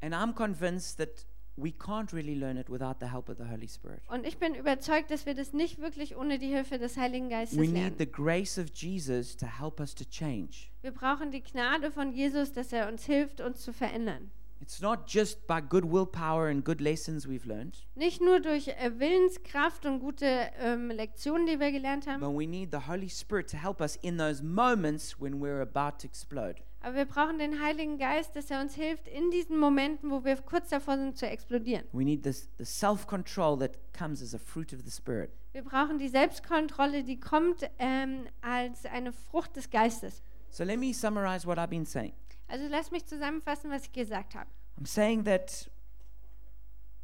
[0.00, 1.26] And I'm convinced that
[1.56, 4.00] we can't really learn it without the help of the Holy Spirit.
[4.08, 7.58] Und ich bin überzeugt, dass wir das nicht wirklich ohne die Hilfe des Heiligen Geistes
[7.58, 7.96] We need lernen.
[7.98, 10.70] the grace of Jesus to help us to change.
[10.80, 14.30] Wir brauchen die Gnade von Jesus, dass er uns hilft, uns zu verändern.
[14.62, 18.92] It's not just by good willpower and good lessons we've learned, Nicht nur durch äh,
[18.96, 20.24] Willenskraft und gute
[20.60, 23.96] ähm, Lektionen, die wir gelernt haben, but we need the Holy Spirit to help us
[24.02, 26.62] in those moments when we're about to explode.
[26.80, 30.36] aber wir brauchen den Heiligen Geist, dass er uns hilft in diesen Momenten, wo wir
[30.36, 31.84] kurz davor sind zu explodieren.
[31.92, 35.30] We need this, the self control that comes as a fruit of the Spirit.
[35.50, 40.22] Wir brauchen die Selbstkontrolle, die kommt ähm, als eine Frucht des Geistes.
[40.50, 42.12] So let me summarize what I've been saying.
[42.52, 44.50] Also lass mich zusammenfassen, was ich gesagt habe.
[44.78, 45.70] I'm saying that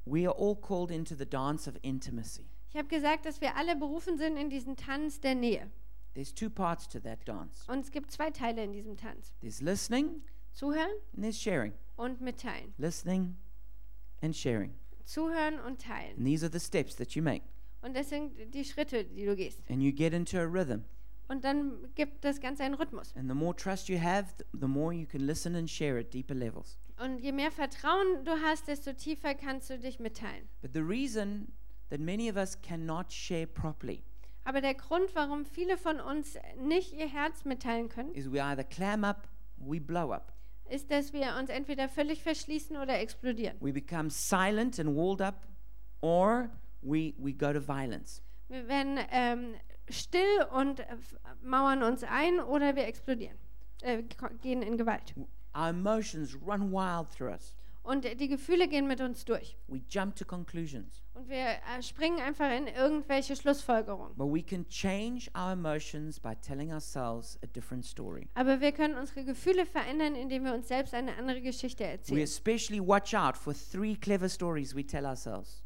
[0.04, 2.44] we are all called into the dance of intimacy.
[2.70, 5.70] Ich habe gesagt, dass wir alle berufen sind in diesen Tanz der Nähe.
[6.12, 9.32] There's two parts to that dance Und es gibt zwei Teile in diesem Tanz.
[9.40, 10.20] there's listening
[10.52, 11.72] Zuhören and there's sharing.
[11.96, 12.74] und mitteilen.
[12.76, 13.34] Listening
[14.20, 14.74] and sharing.
[15.06, 16.18] Zuhören und teilen.
[16.18, 17.44] And these are the steps that you make.
[17.80, 19.60] Und das sind die Schritte, die du gehst.
[19.70, 20.84] And you get into a rhythm.
[21.28, 23.14] Und dann gibt das Ganze einen Rhythmus.
[23.16, 26.12] And the more trust you have, th- the more you can listen and share at
[26.12, 26.78] deeper levels.
[27.02, 30.48] Und je mehr Vertrauen du hast, desto tiefer kannst du dich mitteilen.
[30.62, 31.52] But the reason
[31.90, 34.02] that many of us cannot share properly
[34.44, 38.64] Aber der Grund, warum viele von uns nicht ihr Herz mitteilen können, is we either
[38.64, 40.32] clam up we blow up.
[40.70, 43.56] ist, dass wir uns entweder völlig verschließen oder explodieren.
[43.60, 45.46] We become silent and walled up,
[46.00, 46.48] or
[46.80, 48.22] we, we go to violence.
[48.48, 49.54] Wir werden ähm,
[49.90, 50.86] still und äh,
[51.42, 53.36] mauern uns ein oder wir explodieren,
[53.82, 54.02] äh,
[54.42, 55.14] gehen in Gewalt.
[55.54, 57.54] Our emotions run wild through us.
[57.88, 59.56] Und die Gefühle gehen mit uns durch.
[59.66, 61.02] We jump to conclusions.
[61.14, 64.14] Und wir äh, springen einfach in irgendwelche Schlussfolgerungen.
[64.14, 68.28] But we can change our emotions by telling ourselves a different story.
[68.34, 72.20] Aber wir können unsere Gefühle verändern, indem wir uns selbst eine andere Geschichte erzählen.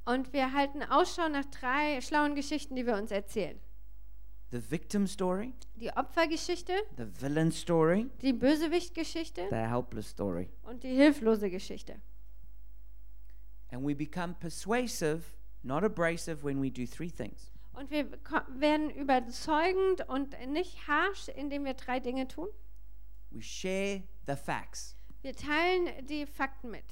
[0.06, 3.58] Und wir halten Ausschau nach drei schlauen Geschichten, die wir uns erzählen.
[4.52, 10.48] The victim story, Die Opfergeschichte, the villain story, die Bösewichtgeschichte the helpless story.
[10.62, 12.00] und die hilflose Geschichte.
[13.70, 15.22] And we become persuasive,
[15.64, 17.50] not abrasive, when we do three things.
[17.72, 18.06] Und wir
[18.58, 22.48] werden überzeugend und nicht harsh, indem wir drei Dinge tun.
[23.30, 24.94] We share the facts.
[25.22, 26.84] Wir teilen die Fakten mit.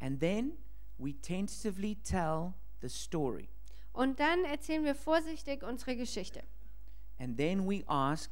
[0.00, 0.56] And then
[0.96, 3.50] we tentatively tell the story.
[3.92, 6.42] Und dann erzählen wir vorsichtig unsere Geschichte.
[7.18, 8.30] And then we ask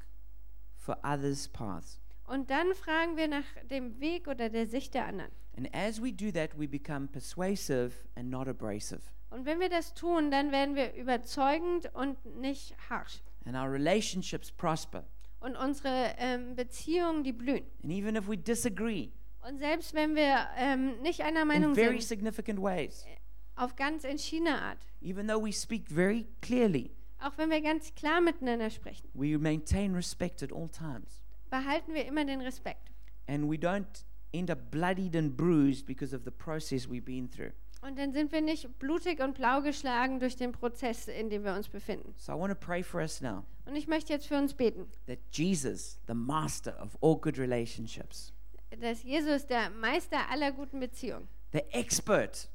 [0.76, 2.00] for others' paths.
[2.26, 5.30] Und dann fragen wir nach dem Weg oder der Sicht der anderen.
[5.56, 9.00] And as we do that, we become persuasive and not abrasive.
[9.30, 13.22] Und wenn wir das tun, dann werden wir überzeugend und nicht harsch.
[13.44, 15.04] And our relationships prosper.
[15.40, 17.64] Und unsere ähm, Beziehungen, die blühen.
[17.82, 19.10] And even if we disagree
[19.46, 23.06] Und selbst wenn wir ähm, nicht einer Meinung in very sind, significant ways,
[23.54, 26.90] auf ganz entschiedener Art, even though we speak very clearly,
[27.26, 31.22] auch wenn wir ganz klar miteinander sprechen, we maintain respect at all times.
[31.50, 32.92] behalten wir immer den Respekt.
[33.26, 37.52] And we don't end up bloodied and bruised because of the process we've been through.
[37.82, 41.54] Und dann sind wir nicht blutig und blau geschlagen durch den Prozess, in dem wir
[41.54, 42.14] uns befinden.
[42.16, 44.86] So I want to pray for us now Und ich möchte jetzt für uns beten,
[45.06, 48.32] that Jesus, the master of all good relationships,
[48.80, 52.48] dass Jesus, der Meister aller guten Beziehungen, the expert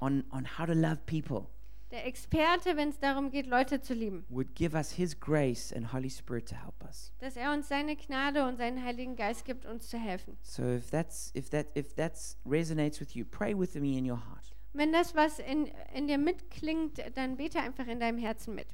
[0.00, 1.48] on, on how to love people,
[1.92, 5.92] der Experte, wenn es darum geht, Leute zu lieben, would give us his grace and
[5.92, 7.12] Holy Spirit to help us.
[7.20, 10.36] dass er uns seine Gnade und seinen Heiligen Geist gibt, uns zu helfen.
[10.42, 14.18] So if that's if that if that's resonates with you, pray with me in your
[14.18, 14.52] heart.
[14.72, 18.68] Wenn das was in, in dir mitklingt, dann bete einfach in deinem Herzen mit.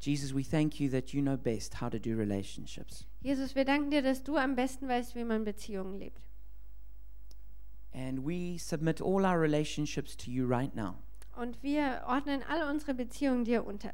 [0.00, 3.06] Jesus, we thank you that you know best how to do relationships.
[3.20, 6.20] Jesus, wir danken dir, dass du am besten weißt, wie man Beziehungen lebt.
[7.94, 10.96] And we submit all our relationships to you right now.
[11.36, 13.92] Und wir ordnen all unsere Beziehungen dir unter.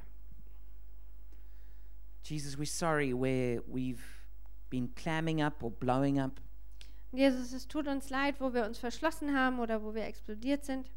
[2.23, 4.03] Jesus, we're sorry where we've
[4.71, 6.41] been clamming up or blowing up.
[7.13, 10.91] Jesus, es tut uns leid, wo wir uns verschlossen haben oder wo wir explodiert sind,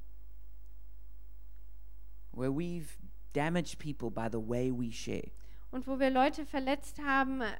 [2.33, 2.97] where we've
[3.33, 5.31] damaged people by the way we share.
[5.71, 7.55] und wo wir Leute verletzt haben, äh,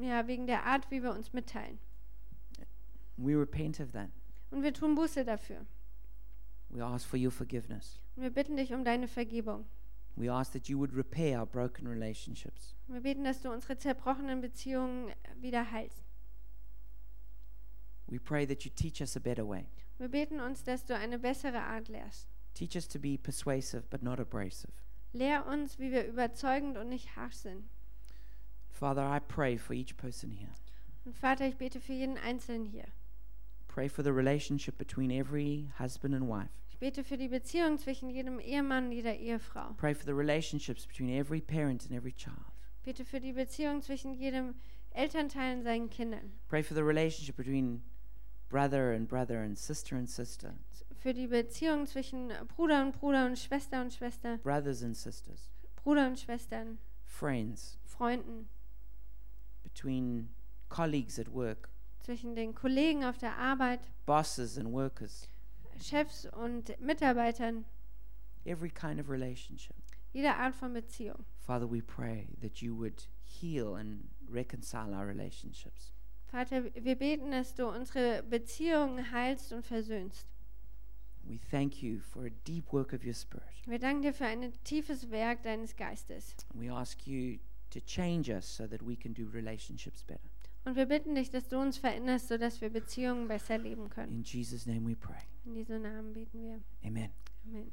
[0.00, 1.78] ja, wegen der Art, wie wir uns mitteilen.
[3.16, 4.10] We repent of that.
[4.50, 5.66] Und wir tun Buße dafür.
[6.70, 8.00] We ask for your forgiveness.
[8.16, 9.66] Und wir bitten dich um deine Vergebung.
[10.16, 12.74] We ask that you would repair our broken relationships.
[12.88, 16.04] Und wir beten, dass du unsere zerbrochenen Beziehungen wieder heilst.
[18.06, 19.68] We pray that you teach us a better way.
[19.98, 22.28] Wir beten uns, dass du eine bessere Art lehrst.
[22.54, 24.72] Teach us to be persuasive but not abrasive.
[25.12, 27.68] Lehr uns, wie wir überzeugend und nicht harsch sind.
[28.68, 30.52] Father, I pray for each person here.
[31.04, 32.86] Und Vater, ich bete für jeden Einzelnen hier.
[33.78, 36.50] Pray for the relationship between every husband and wife.
[36.68, 39.72] Ich bete für die Beziehung zwischen jedem Ehemann und jeder Ehefrau.
[39.76, 42.50] Pray for the relationships between every parent and every child.
[42.84, 44.56] Bete für die Beziehung zwischen jedem
[44.90, 46.32] Elternteil und seinen Kindern.
[46.48, 47.84] Pray for the relationship between
[48.48, 50.54] brother and brother and sister and sister,
[51.00, 56.08] Für die Beziehung zwischen Bruder und Bruder und Schwester und Schwester, brothers and sisters, Bruder
[56.08, 58.48] und Schwestern, friends, Freunden,
[59.62, 60.30] between
[60.68, 61.70] colleagues at work,
[62.08, 65.28] zwischen den Kollegen auf der Arbeit, bosses and workers,
[65.78, 67.66] Chefs und Mitarbeitern,
[68.46, 69.76] every kind of relationship.
[70.14, 71.26] jeder Art von Beziehung.
[71.38, 75.92] Father, we pray that you would heal and reconcile our relationships.
[76.28, 80.26] Vater, wir beten, dass du unsere Beziehungen heilst und versöhnst.
[81.24, 83.44] We thank you for a deep work of your Spirit.
[83.66, 86.34] Wir danken dir für ein tiefes Werk deines Geistes.
[86.54, 87.38] We ask you
[87.68, 90.30] to change us so that we can do relationships better.
[90.68, 94.18] Und wir bitten dich, dass du uns veränderst, sodass wir Beziehungen besser leben können.
[94.18, 95.16] In Jesus' name we pray.
[95.46, 96.60] In diesem Namen beten wir.
[96.84, 97.10] Amen.
[97.46, 97.72] Amen.